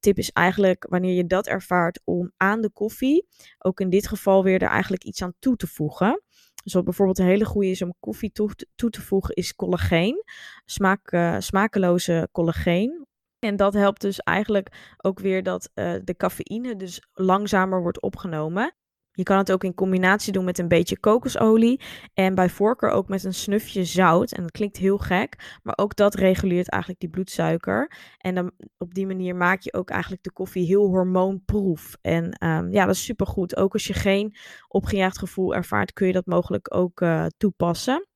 tip 0.00 0.18
is 0.18 0.30
eigenlijk 0.32 0.86
wanneer 0.88 1.14
je 1.14 1.26
dat 1.26 1.46
ervaart 1.46 2.00
om 2.04 2.32
aan 2.36 2.60
de 2.60 2.70
koffie, 2.70 3.26
ook 3.58 3.80
in 3.80 3.90
dit 3.90 4.08
geval 4.08 4.44
weer 4.44 4.62
er 4.62 4.68
eigenlijk 4.68 5.04
iets 5.04 5.22
aan 5.22 5.34
toe 5.38 5.56
te 5.56 5.66
voegen. 5.66 6.22
Dus 6.64 6.72
wat 6.72 6.84
bijvoorbeeld 6.84 7.18
een 7.18 7.26
hele 7.26 7.44
goede 7.44 7.68
is 7.68 7.82
om 7.82 7.94
koffie 8.00 8.32
toe, 8.32 8.50
toe 8.74 8.90
te 8.90 9.00
voegen, 9.02 9.34
is 9.34 9.54
collageen. 9.54 10.24
Smaak, 10.64 11.12
uh, 11.12 11.36
smakeloze 11.38 12.28
collageen. 12.32 13.06
En 13.38 13.56
dat 13.56 13.74
helpt 13.74 14.00
dus 14.00 14.18
eigenlijk 14.18 14.94
ook 14.96 15.18
weer 15.18 15.42
dat 15.42 15.70
uh, 15.74 15.94
de 16.04 16.16
cafeïne 16.16 16.76
dus 16.76 17.02
langzamer 17.12 17.82
wordt 17.82 18.00
opgenomen. 18.00 18.74
Je 19.12 19.22
kan 19.22 19.38
het 19.38 19.52
ook 19.52 19.64
in 19.64 19.74
combinatie 19.74 20.32
doen 20.32 20.44
met 20.44 20.58
een 20.58 20.68
beetje 20.68 20.98
kokosolie. 20.98 21.80
En 22.14 22.34
bij 22.34 22.48
voorkeur 22.48 22.90
ook 22.90 23.08
met 23.08 23.24
een 23.24 23.34
snufje 23.34 23.84
zout. 23.84 24.32
En 24.32 24.42
dat 24.42 24.50
klinkt 24.50 24.76
heel 24.76 24.98
gek. 24.98 25.58
Maar 25.62 25.78
ook 25.78 25.96
dat 25.96 26.14
reguleert 26.14 26.68
eigenlijk 26.68 27.02
die 27.02 27.10
bloedsuiker. 27.10 27.92
En 28.18 28.34
dan 28.34 28.50
op 28.78 28.94
die 28.94 29.06
manier 29.06 29.36
maak 29.36 29.60
je 29.60 29.72
ook 29.72 29.90
eigenlijk 29.90 30.22
de 30.22 30.32
koffie 30.32 30.66
heel 30.66 30.86
hormoonproef. 30.86 31.96
En 32.00 32.44
um, 32.44 32.72
ja, 32.72 32.86
dat 32.86 32.94
is 32.94 33.04
supergoed. 33.04 33.56
Ook 33.56 33.72
als 33.72 33.86
je 33.86 33.94
geen 33.94 34.36
opgejaagd 34.68 35.18
gevoel 35.18 35.54
ervaart, 35.54 35.92
kun 35.92 36.06
je 36.06 36.12
dat 36.12 36.26
mogelijk 36.26 36.74
ook 36.74 37.00
uh, 37.00 37.26
toepassen. 37.36 38.06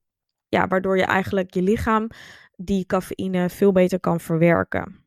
Ja, 0.49 0.69
waardoor 0.69 0.97
je 0.97 1.05
eigenlijk 1.05 1.55
je 1.55 1.63
lichaam 1.63 2.09
die 2.57 2.87
cafeïne 2.87 3.51
veel 3.51 3.73
beter 3.73 4.01
kan 4.01 4.21
verwerken. 4.21 5.04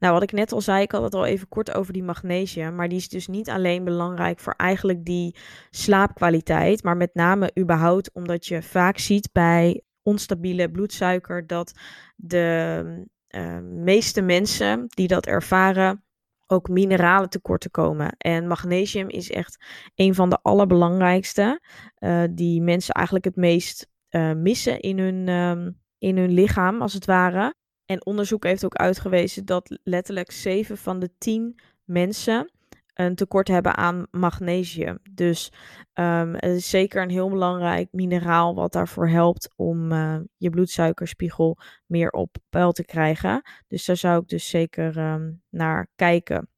Nou, 0.00 0.12
wat 0.12 0.22
ik 0.22 0.32
net 0.32 0.52
al 0.52 0.60
zei, 0.60 0.82
ik 0.82 0.92
had 0.92 1.02
het 1.02 1.14
al 1.14 1.26
even 1.26 1.48
kort 1.48 1.74
over 1.74 1.92
die 1.92 2.02
magnesium. 2.02 2.74
Maar 2.74 2.88
die 2.88 2.98
is 2.98 3.08
dus 3.08 3.26
niet 3.26 3.48
alleen 3.48 3.84
belangrijk 3.84 4.38
voor 4.38 4.54
eigenlijk 4.56 5.04
die 5.04 5.36
slaapkwaliteit. 5.70 6.82
Maar 6.82 6.96
met 6.96 7.14
name 7.14 7.50
überhaupt 7.58 8.12
omdat 8.12 8.46
je 8.46 8.62
vaak 8.62 8.98
ziet 8.98 9.28
bij 9.32 9.82
onstabiele 10.02 10.70
bloedsuiker 10.70 11.46
dat 11.46 11.72
de 12.16 13.06
uh, 13.28 13.58
meeste 13.58 14.20
mensen 14.20 14.84
die 14.88 15.08
dat 15.08 15.26
ervaren 15.26 16.04
ook 16.46 16.68
mineralen 16.68 17.30
tekorten 17.30 17.70
komen. 17.70 18.14
En 18.18 18.46
magnesium 18.46 19.08
is 19.08 19.30
echt 19.30 19.64
een 19.94 20.14
van 20.14 20.30
de 20.30 20.38
allerbelangrijkste. 20.42 21.60
Uh, 21.98 22.22
die 22.30 22.62
mensen 22.62 22.94
eigenlijk 22.94 23.24
het 23.24 23.36
meest 23.36 23.90
uh, 24.10 24.32
missen 24.32 24.80
in 24.80 24.98
hun, 24.98 25.28
um, 25.28 25.80
in 25.98 26.16
hun 26.16 26.30
lichaam, 26.30 26.82
als 26.82 26.92
het 26.92 27.04
ware. 27.04 27.54
En 27.90 28.06
onderzoek 28.06 28.44
heeft 28.44 28.64
ook 28.64 28.74
uitgewezen 28.74 29.44
dat 29.44 29.78
letterlijk 29.82 30.30
7 30.30 30.78
van 30.78 30.98
de 30.98 31.10
10 31.18 31.60
mensen 31.84 32.50
een 32.94 33.14
tekort 33.14 33.48
hebben 33.48 33.76
aan 33.76 34.06
magnesium. 34.10 34.98
Dus 35.10 35.52
um, 35.94 36.32
het 36.34 36.56
is 36.56 36.70
zeker 36.70 37.02
een 37.02 37.10
heel 37.10 37.28
belangrijk 37.28 37.88
mineraal 37.92 38.54
wat 38.54 38.72
daarvoor 38.72 39.08
helpt 39.08 39.52
om 39.56 39.92
uh, 39.92 40.16
je 40.36 40.50
bloedsuikerspiegel 40.50 41.58
meer 41.86 42.10
op 42.10 42.36
peil 42.50 42.72
te 42.72 42.84
krijgen. 42.84 43.42
Dus 43.68 43.84
daar 43.84 43.96
zou 43.96 44.20
ik 44.22 44.28
dus 44.28 44.48
zeker 44.48 44.98
um, 44.98 45.42
naar 45.48 45.88
kijken. 45.96 46.48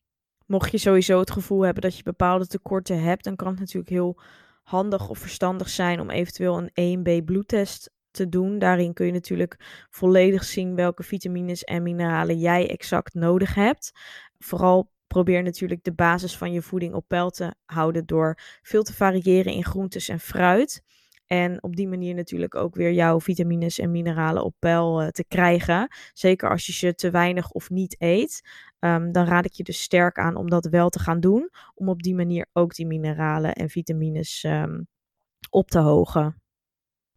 Mocht 0.46 0.70
je 0.70 0.78
sowieso 0.78 1.18
het 1.18 1.30
gevoel 1.30 1.62
hebben 1.62 1.82
dat 1.82 1.96
je 1.96 2.02
bepaalde 2.02 2.46
tekorten 2.46 3.02
hebt, 3.02 3.24
dan 3.24 3.36
kan 3.36 3.48
het 3.48 3.58
natuurlijk 3.58 3.90
heel 3.90 4.20
handig 4.62 5.08
of 5.08 5.18
verstandig 5.18 5.68
zijn 5.68 6.00
om 6.00 6.10
eventueel 6.10 6.68
een 6.72 6.98
1B 6.98 7.24
bloedtest 7.24 7.90
te 8.12 8.28
doen. 8.28 8.58
Daarin 8.58 8.92
kun 8.92 9.06
je 9.06 9.12
natuurlijk 9.12 9.86
volledig 9.90 10.44
zien 10.44 10.74
welke 10.74 11.02
vitamines 11.02 11.64
en 11.64 11.82
mineralen 11.82 12.38
jij 12.38 12.70
exact 12.70 13.14
nodig 13.14 13.54
hebt. 13.54 13.92
Vooral 14.38 14.90
probeer 15.06 15.42
natuurlijk 15.42 15.84
de 15.84 15.92
basis 15.92 16.36
van 16.36 16.52
je 16.52 16.62
voeding 16.62 16.94
op 16.94 17.04
peil 17.08 17.30
te 17.30 17.54
houden 17.64 18.06
door 18.06 18.38
veel 18.62 18.82
te 18.82 18.94
variëren 18.94 19.52
in 19.52 19.64
groentes 19.64 20.08
en 20.08 20.20
fruit. 20.20 20.82
En 21.26 21.62
op 21.62 21.76
die 21.76 21.88
manier 21.88 22.14
natuurlijk 22.14 22.54
ook 22.54 22.74
weer 22.74 22.92
jouw 22.92 23.20
vitamines 23.20 23.78
en 23.78 23.90
mineralen 23.90 24.44
op 24.44 24.54
peil 24.58 25.00
eh, 25.00 25.08
te 25.08 25.24
krijgen. 25.28 25.88
Zeker 26.12 26.50
als 26.50 26.66
je 26.66 26.72
ze 26.72 26.94
te 26.94 27.10
weinig 27.10 27.50
of 27.50 27.70
niet 27.70 27.96
eet. 27.98 28.48
Ehm, 28.78 29.12
dan 29.12 29.26
raad 29.26 29.44
ik 29.44 29.52
je 29.52 29.62
dus 29.62 29.82
sterk 29.82 30.18
aan 30.18 30.36
om 30.36 30.50
dat 30.50 30.66
wel 30.66 30.88
te 30.88 30.98
gaan 30.98 31.20
doen. 31.20 31.50
Om 31.74 31.88
op 31.88 32.02
die 32.02 32.14
manier 32.14 32.46
ook 32.52 32.74
die 32.74 32.86
mineralen 32.86 33.52
en 33.52 33.68
vitamines 33.68 34.44
ehm, 34.44 34.82
op 35.50 35.70
te 35.70 35.78
hogen. 35.78 36.41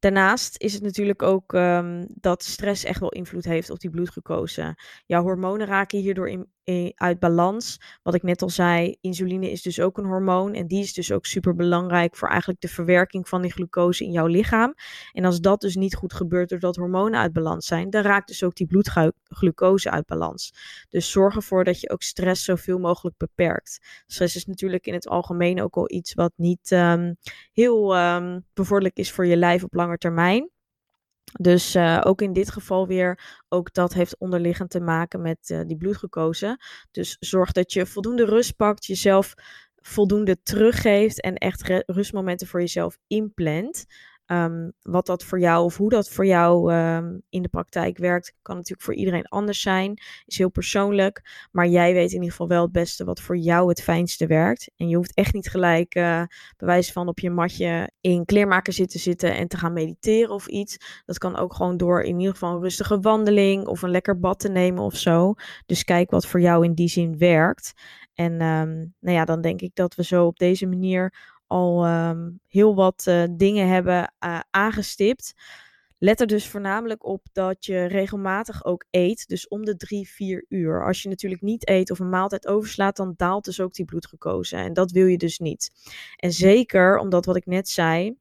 Daarnaast 0.06 0.56
is 0.58 0.74
het 0.74 0.84
natuurlijk 0.84 1.22
ook 1.22 1.54
um, 1.54 2.06
dat 2.10 2.44
stress 2.44 2.84
echt 2.84 3.00
wel 3.00 3.10
invloed 3.12 3.46
heeft 3.46 3.70
op 3.70 3.80
die 3.80 3.90
bloedglucose. 3.90 4.78
Jouw 5.06 5.22
hormonen 5.22 5.68
raken 5.68 6.00
hierdoor 6.00 6.30
in, 6.30 6.48
uit 6.96 7.20
balans. 7.20 7.80
Wat 8.04 8.14
ik 8.14 8.24
net 8.24 8.42
al 8.42 8.50
zei, 8.50 8.96
insuline 9.02 9.52
is 9.52 9.62
dus 9.62 9.80
ook 9.80 9.98
een 9.98 10.06
hormoon. 10.06 10.54
En 10.54 10.68
die 10.68 10.84
is 10.84 10.94
dus 10.94 11.12
ook 11.12 11.26
super 11.26 11.56
belangrijk 11.56 12.16
voor 12.16 12.28
eigenlijk 12.28 12.62
de 12.62 12.68
verwerking 12.68 13.30
van 13.30 13.42
die 13.42 13.52
glucose 13.52 14.04
in 14.04 14.12
jouw 14.12 14.26
lichaam. 14.26 14.74
En 15.12 15.26
als 15.26 15.42
dat 15.42 15.62
dus 15.62 15.76
niet 15.76 15.96
goed 15.96 16.14
gebeurt 16.14 16.50
doordat 16.50 16.76
hormonen 16.76 17.20
uit 17.20 17.34
balans 17.34 17.66
zijn, 17.66 17.90
dan 17.90 18.04
raakt 18.04 18.28
dus 18.28 18.44
ook 18.44 18.56
die 18.56 18.68
bloedglucose 18.68 19.92
uit 19.92 20.06
balans. 20.06 20.54
Dus 20.90 21.12
zorg 21.12 21.36
ervoor 21.36 21.64
dat 21.64 21.80
je 21.80 21.90
ook 21.90 22.02
stress 22.02 22.44
zoveel 22.44 22.80
mogelijk 22.80 23.18
beperkt. 23.18 24.04
Stress 24.08 24.36
is 24.36 24.46
natuurlijk 24.46 24.86
in 24.86 24.94
het 24.94 25.08
algemeen 25.08 25.62
ook 25.62 25.76
al 25.76 25.92
iets 25.92 26.14
wat 26.14 26.34
niet 26.36 26.72
um, 26.72 27.16
heel 27.54 27.98
um, 27.98 28.46
bevorderlijk 28.54 28.98
is 28.98 29.12
voor 29.12 29.26
je 29.26 29.38
lijf 29.38 29.64
op 29.64 29.74
lange 29.74 29.98
termijn. 29.98 30.50
Dus 31.40 31.76
uh, 31.76 32.02
ook 32.04 32.22
in 32.22 32.34
dit 32.34 32.52
geval 32.52 32.88
weer, 32.88 33.42
ook 33.50 33.74
dat 33.74 33.94
heeft 33.94 34.18
onderliggend 34.18 34.70
te 34.70 34.80
maken 34.80 35.22
met 35.22 35.50
uh, 35.50 35.62
die 35.66 35.78
bloedglucose. 35.78 36.60
Dus 36.92 37.18
zorg 37.20 37.52
dat 37.52 37.74
je 37.74 37.86
voldoende 37.86 38.26
rust 38.26 38.56
pakt, 38.56 38.86
jezelf 38.86 39.34
voldoende 39.76 40.42
teruggeeft 40.44 41.22
en 41.22 41.36
echt 41.36 41.84
rustmomenten 41.86 42.48
voor 42.48 42.60
jezelf 42.60 42.98
inplant. 43.08 43.86
Um, 44.28 44.74
wat 44.82 45.06
dat 45.06 45.24
voor 45.24 45.40
jou 45.40 45.64
of 45.64 45.78
hoe 45.78 45.90
dat 45.90 46.10
voor 46.10 46.26
jou 46.26 46.74
um, 46.74 47.22
in 47.30 47.42
de 47.42 47.48
praktijk 47.48 47.98
werkt, 47.98 48.34
kan 48.42 48.56
natuurlijk 48.56 48.84
voor 48.84 48.94
iedereen 48.94 49.28
anders 49.28 49.62
zijn. 49.62 50.02
Is 50.26 50.38
heel 50.38 50.50
persoonlijk. 50.50 51.48
Maar 51.52 51.68
jij 51.68 51.94
weet 51.94 52.10
in 52.10 52.16
ieder 52.16 52.30
geval 52.30 52.48
wel 52.48 52.62
het 52.62 52.72
beste 52.72 53.04
wat 53.04 53.22
voor 53.22 53.38
jou 53.38 53.70
het 53.70 53.82
fijnste 53.82 54.28
werkt. 54.28 54.72
En 54.78 54.90
je 54.90 54.96
hoeft 54.96 55.14
echt 55.14 55.34
niet 55.34 55.50
gelijk 55.50 55.96
uh, 55.96 56.24
bewijs 56.58 56.92
van 56.92 57.08
op 57.08 57.20
je 57.20 57.30
matje 57.30 57.92
in 58.02 58.26
kleermaker 58.26 58.74
zitten 58.74 59.00
zitten 59.00 59.36
en 59.36 59.48
te 59.48 59.58
gaan 59.58 59.74
mediteren 59.74 60.34
of 60.34 60.48
iets. 60.48 61.02
Dat 61.06 61.18
kan 61.18 61.38
ook 61.38 61.54
gewoon 61.54 61.78
door 61.78 62.02
in 62.02 62.18
ieder 62.20 62.34
geval 62.34 62.56
een 62.56 62.62
rustige 62.62 63.00
wandeling 63.00 63.66
of 63.68 63.82
een 63.82 63.90
lekker 63.90 64.20
bad 64.20 64.40
te 64.40 64.50
nemen 64.50 64.84
of 64.84 64.96
zo. 64.96 65.34
Dus 65.66 65.84
kijk 65.84 66.12
wat 66.12 66.28
voor 66.28 66.42
jou 66.42 66.66
in 66.66 66.74
die 66.74 66.90
zin 66.90 67.18
werkt. 67.18 67.74
En 68.14 68.32
um, 68.32 68.94
nou 69.00 69.16
ja, 69.18 69.26
dan 69.26 69.42
denk 69.42 69.62
ik 69.62 69.76
dat 69.76 69.96
we 69.96 70.04
zo 70.04 70.26
op 70.26 70.38
deze 70.38 70.66
manier 70.66 71.34
al 71.48 71.88
um, 71.88 72.40
heel 72.48 72.76
wat 72.76 73.06
uh, 73.08 73.24
dingen 73.32 73.68
hebben 73.68 74.14
uh, 74.26 74.40
aangestipt. 74.50 75.34
Let 75.98 76.22
er 76.22 76.28
dus 76.28 76.48
voornamelijk 76.48 77.06
op 77.06 77.28
dat 77.32 77.66
je 77.66 77.86
regelmatig 77.86 78.66
ook 78.66 78.86
eet, 78.90 79.28
dus 79.28 79.48
om 79.48 79.66
de 79.66 79.76
drie, 79.76 80.10
vier 80.10 80.46
uur. 80.50 80.86
Als 80.86 81.04
je 81.04 81.10
natuurlijk 81.10 81.42
niet 81.42 81.70
eet 81.70 81.92
of 81.92 82.00
een 82.00 82.10
maaltijd 82.10 82.48
overslaat, 82.48 82.96
dan 82.96 83.14
daalt 83.18 83.46
dus 83.46 83.60
ook 83.60 83.74
die 83.74 83.86
bloedglucose. 83.86 84.56
En 84.56 84.74
dat 84.74 84.92
wil 84.92 85.06
je 85.06 85.18
dus 85.18 85.40
niet. 85.40 85.72
En 86.16 86.32
zeker 86.32 86.98
omdat 86.98 87.26
wat 87.26 87.36
ik 87.36 87.46
net 87.46 87.70
zei, 87.70 88.18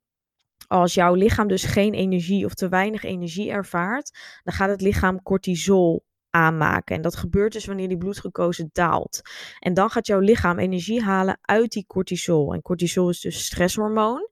als 0.66 0.94
jouw 0.94 1.14
lichaam 1.14 1.48
dus 1.48 1.64
geen 1.64 1.94
energie 1.94 2.44
of 2.44 2.54
te 2.54 2.68
weinig 2.68 3.04
energie 3.04 3.50
ervaart, 3.50 4.18
dan 4.44 4.54
gaat 4.54 4.68
het 4.68 4.80
lichaam 4.80 5.22
cortisol 5.22 6.04
aanmaken. 6.34 6.96
En 6.96 7.02
dat 7.02 7.16
gebeurt 7.16 7.52
dus 7.52 7.64
wanneer 7.66 7.88
die 7.88 7.98
bloedglucose 7.98 8.68
daalt. 8.72 9.20
En 9.58 9.74
dan 9.74 9.90
gaat 9.90 10.06
jouw 10.06 10.20
lichaam 10.20 10.58
energie 10.58 11.02
halen 11.02 11.38
uit 11.40 11.72
die 11.72 11.86
cortisol. 11.86 12.54
En 12.54 12.62
cortisol 12.62 13.08
is 13.08 13.20
dus 13.20 13.44
stresshormoon. 13.44 14.28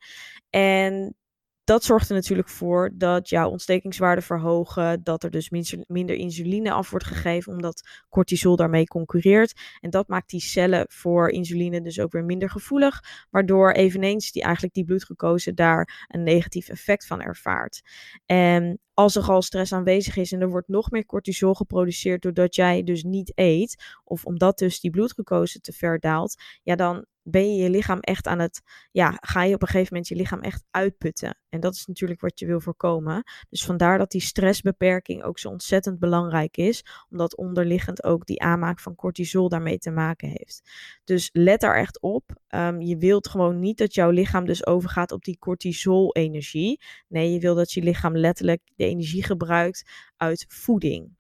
En 0.51 1.17
dat 1.65 1.85
zorgt 1.85 2.09
er 2.09 2.15
natuurlijk 2.15 2.49
voor 2.49 2.91
dat 2.95 3.29
jouw 3.29 3.49
ontstekingswaarden 3.49 4.25
verhogen, 4.25 5.03
dat 5.03 5.23
er 5.23 5.31
dus 5.31 5.51
minder 5.87 6.15
insuline 6.15 6.73
af 6.73 6.91
wordt 6.91 7.07
gegeven, 7.07 7.53
omdat 7.53 7.89
cortisol 8.09 8.57
daarmee 8.57 8.87
concurreert. 8.87 9.61
En 9.81 9.91
dat 9.91 10.09
maakt 10.09 10.31
die 10.31 10.41
cellen 10.41 10.87
voor 10.89 11.29
insuline 11.29 11.83
dus 11.83 12.01
ook 12.01 12.13
weer 12.13 12.25
minder 12.25 12.51
gevoelig, 12.51 13.01
waardoor 13.31 13.73
eveneens 13.73 14.33
die 14.33 14.43
eigenlijk 14.43 14.75
die 14.75 14.85
bloedglucose 14.85 15.55
daar 15.55 16.07
een 16.09 16.23
negatief 16.23 16.69
effect 16.69 17.07
van 17.07 17.21
ervaart. 17.21 17.83
En 18.27 18.81
als 18.95 19.17
er 19.17 19.23
al 19.23 19.43
stress 19.43 19.73
aanwezig 19.73 20.17
is 20.17 20.33
en 20.33 20.41
er 20.41 20.51
wordt 20.51 20.69
nog 20.69 20.91
meer 20.91 21.07
cortisol 21.07 21.55
geproduceerd 21.55 22.23
doordat 22.23 22.55
jij 22.55 22.83
dus 22.83 23.03
niet 23.03 23.33
eet, 23.35 23.85
of 24.05 24.25
omdat 24.25 24.59
dus 24.59 24.81
die 24.81 24.91
bloedglucose 24.91 25.61
te 25.61 25.73
ver 25.73 26.01
daalt, 26.01 26.43
ja, 26.63 26.77
dan 26.77 27.07
ben 27.23 27.55
je 27.55 27.63
je 27.63 27.71
lichaam 27.71 28.01
echt 28.01 28.27
aan 28.27 28.39
het, 28.39 28.63
ja, 28.91 29.19
ga 29.21 29.43
je 29.43 29.55
op 29.55 29.63
een 29.63 29.69
gegeven 29.69 29.89
moment 29.91 30.09
je 30.09 30.17
lichaam 30.17 30.41
echt 30.41 30.65
uitputten. 30.71 31.39
En 31.49 31.61
dat 31.61 31.75
is 31.75 31.87
natuurlijk 31.87 32.21
wat 32.21 32.39
je 32.39 32.47
wil 32.47 32.61
voorkomen. 32.61 33.23
Dus 33.49 33.65
vandaar 33.65 33.99
dat 33.99 34.11
die 34.11 34.21
stressbeperking 34.21 35.23
ook 35.23 35.39
zo 35.39 35.49
ontzettend 35.49 35.99
belangrijk 35.99 36.57
is, 36.57 36.85
omdat 37.11 37.37
onderliggend 37.37 38.05
ook 38.05 38.27
die 38.27 38.43
aanmaak 38.43 38.81
van 38.81 38.95
cortisol 38.95 39.49
daarmee 39.49 39.79
te 39.79 39.91
maken 39.91 40.29
heeft. 40.29 40.71
Dus 41.05 41.31
let 41.33 41.61
daar 41.61 41.77
echt 41.77 42.01
op. 42.01 42.25
Um, 42.49 42.81
je 42.81 42.97
wilt 42.97 43.29
gewoon 43.29 43.59
niet 43.59 43.79
dat 43.79 43.95
jouw 43.95 44.11
lichaam 44.11 44.47
dus 44.47 44.67
overgaat 44.67 45.13
op 45.13 45.25
die 45.25 45.39
cortisol-energie. 45.39 46.81
Nee, 47.09 47.33
je 47.33 47.41
wil 47.41 47.55
dat 47.55 47.73
je 47.73 47.83
lichaam 47.83 48.17
letterlijk 48.17 48.63
energie 48.85 49.25
gebruikt 49.25 49.91
uit 50.17 50.45
voeding. 50.49 51.17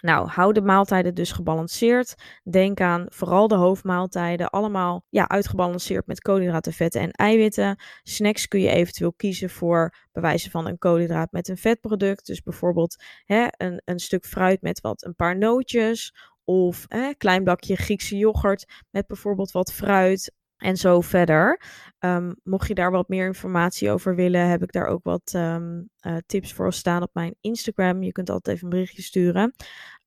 Nou, 0.00 0.28
hou 0.28 0.52
de 0.52 0.60
maaltijden 0.60 1.14
dus 1.14 1.32
gebalanceerd. 1.32 2.14
Denk 2.50 2.80
aan 2.80 3.06
vooral 3.08 3.48
de 3.48 3.54
hoofdmaaltijden, 3.54 4.50
allemaal 4.50 5.04
ja, 5.08 5.28
uitgebalanceerd 5.28 6.06
met 6.06 6.20
koolhydraten, 6.20 6.72
vetten 6.72 7.00
en 7.00 7.10
eiwitten. 7.10 7.76
Snacks 8.02 8.48
kun 8.48 8.60
je 8.60 8.70
eventueel 8.70 9.12
kiezen 9.12 9.50
voor 9.50 9.94
bewijzen 10.12 10.50
van 10.50 10.66
een 10.66 10.78
koolhydraat 10.78 11.32
met 11.32 11.48
een 11.48 11.56
vetproduct. 11.56 12.26
Dus 12.26 12.42
bijvoorbeeld 12.42 13.02
hè, 13.24 13.46
een, 13.50 13.82
een 13.84 13.98
stuk 13.98 14.26
fruit 14.26 14.62
met 14.62 14.80
wat 14.80 15.04
een 15.04 15.14
paar 15.14 15.38
nootjes. 15.38 16.14
Of 16.44 16.84
een 16.88 17.16
klein 17.16 17.44
bakje 17.44 17.76
Griekse 17.76 18.16
yoghurt 18.16 18.84
met 18.90 19.06
bijvoorbeeld 19.06 19.50
wat 19.50 19.72
fruit 19.72 20.32
en 20.58 20.76
zo 20.76 21.00
verder. 21.00 21.62
Um, 22.00 22.34
mocht 22.42 22.68
je 22.68 22.74
daar 22.74 22.90
wat 22.90 23.08
meer 23.08 23.26
informatie 23.26 23.90
over 23.90 24.14
willen, 24.14 24.48
heb 24.48 24.62
ik 24.62 24.72
daar 24.72 24.86
ook 24.86 25.04
wat 25.04 25.32
um, 25.36 25.90
uh, 26.06 26.16
tips 26.26 26.52
voor 26.52 26.72
staan 26.72 27.02
op 27.02 27.10
mijn 27.12 27.34
Instagram. 27.40 28.02
Je 28.02 28.12
kunt 28.12 28.30
altijd 28.30 28.56
even 28.56 28.68
een 28.68 28.74
berichtje 28.74 29.02
sturen. 29.02 29.54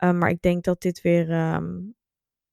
Um, 0.04 0.18
maar 0.18 0.30
ik 0.30 0.42
denk 0.42 0.64
dat 0.64 0.82
dit 0.82 1.02
weer. 1.02 1.28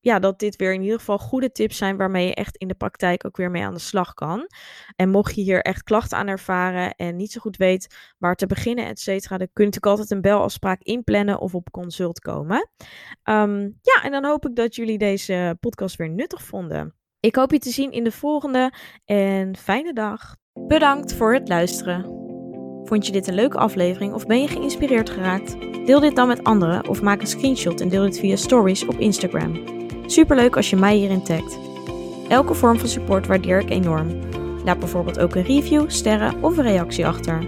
ja, 0.00 0.18
dat 0.18 0.38
dit 0.38 0.56
weer 0.56 0.74
in 0.74 0.82
ieder 0.82 0.98
geval 0.98 1.18
goede 1.18 1.52
tips 1.52 1.76
zijn 1.76 1.96
waarmee 1.96 2.26
je 2.26 2.34
echt 2.34 2.56
in 2.56 2.68
de 2.68 2.74
praktijk 2.74 3.24
ook 3.26 3.36
weer 3.36 3.50
mee 3.50 3.64
aan 3.64 3.74
de 3.74 3.80
slag 3.80 4.14
kan. 4.14 4.46
En 4.96 5.08
mocht 5.08 5.34
je 5.34 5.40
hier 5.40 5.62
echt 5.62 5.82
klachten 5.82 6.18
aan 6.18 6.26
ervaren 6.28 6.94
en 6.94 7.16
niet 7.16 7.32
zo 7.32 7.40
goed 7.40 7.56
weet 7.56 8.14
waar 8.18 8.34
te 8.34 8.46
beginnen, 8.46 8.86
et 8.86 9.00
cetera, 9.00 9.38
dan 9.38 9.48
kun 9.52 9.64
je 9.64 9.70
natuurlijk 9.70 9.86
altijd 9.86 10.10
een 10.10 10.30
belafspraak 10.30 10.82
inplannen 10.82 11.38
of 11.40 11.54
op 11.54 11.70
consult 11.70 12.20
komen. 12.20 12.70
ja, 13.82 14.02
en 14.02 14.10
dan 14.10 14.24
hoop 14.24 14.46
ik 14.46 14.56
dat 14.56 14.74
jullie 14.74 14.98
deze 14.98 15.56
podcast 15.60 15.96
weer 15.96 16.10
nuttig 16.10 16.42
vonden. 16.42 16.97
Ik 17.20 17.36
hoop 17.36 17.50
je 17.50 17.58
te 17.58 17.70
zien 17.70 17.92
in 17.92 18.04
de 18.04 18.12
volgende 18.12 18.72
en 19.04 19.56
fijne 19.56 19.92
dag. 19.92 20.36
Bedankt 20.66 21.14
voor 21.14 21.34
het 21.34 21.48
luisteren. 21.48 22.02
Vond 22.84 23.06
je 23.06 23.12
dit 23.12 23.26
een 23.26 23.34
leuke 23.34 23.58
aflevering 23.58 24.14
of 24.14 24.26
ben 24.26 24.40
je 24.40 24.48
geïnspireerd 24.48 25.10
geraakt? 25.10 25.56
Deel 25.86 26.00
dit 26.00 26.16
dan 26.16 26.28
met 26.28 26.44
anderen 26.44 26.88
of 26.88 27.02
maak 27.02 27.20
een 27.20 27.26
screenshot 27.26 27.80
en 27.80 27.88
deel 27.88 28.02
dit 28.02 28.18
via 28.18 28.36
stories 28.36 28.86
op 28.86 28.98
Instagram. 28.98 29.62
Superleuk 30.06 30.56
als 30.56 30.70
je 30.70 30.76
mij 30.76 30.96
hierin 30.96 31.24
tagt. 31.24 31.58
Elke 32.28 32.54
vorm 32.54 32.78
van 32.78 32.88
support 32.88 33.26
waardeer 33.26 33.60
ik 33.60 33.70
enorm. 33.70 34.18
Laat 34.64 34.78
bijvoorbeeld 34.78 35.18
ook 35.18 35.34
een 35.34 35.44
review, 35.44 35.90
sterren 35.90 36.42
of 36.42 36.56
een 36.56 36.64
reactie 36.64 37.06
achter. 37.06 37.46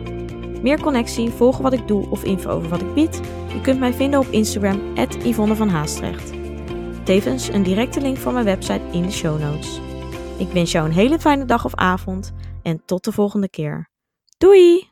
Meer 0.63 0.81
connectie, 0.81 1.31
volgen 1.31 1.63
wat 1.63 1.73
ik 1.73 1.89
doe 1.89 2.11
of 2.11 2.25
info 2.25 2.51
over 2.51 2.69
wat 2.69 2.81
ik 2.81 2.95
bied? 2.95 3.21
Je 3.53 3.61
kunt 3.63 3.79
mij 3.79 3.93
vinden 3.93 4.21
op 4.21 4.27
Instagram, 4.31 4.81
Yvonne 5.25 5.57
van 5.57 5.69
Haastrecht. 5.69 6.40
Tevens 7.11 7.49
een 7.49 7.63
directe 7.63 8.01
link 8.01 8.17
voor 8.17 8.33
mijn 8.33 8.45
website 8.45 8.83
in 8.93 9.03
de 9.03 9.11
show 9.11 9.41
notes. 9.41 9.81
Ik 10.39 10.49
wens 10.49 10.73
jou 10.73 10.87
een 10.87 10.95
hele 10.95 11.19
fijne 11.19 11.45
dag 11.45 11.65
of 11.65 11.75
avond 11.75 12.33
en 12.63 12.83
tot 12.85 13.05
de 13.05 13.13
volgende 13.13 13.49
keer. 13.49 13.89
Doei! 14.39 14.90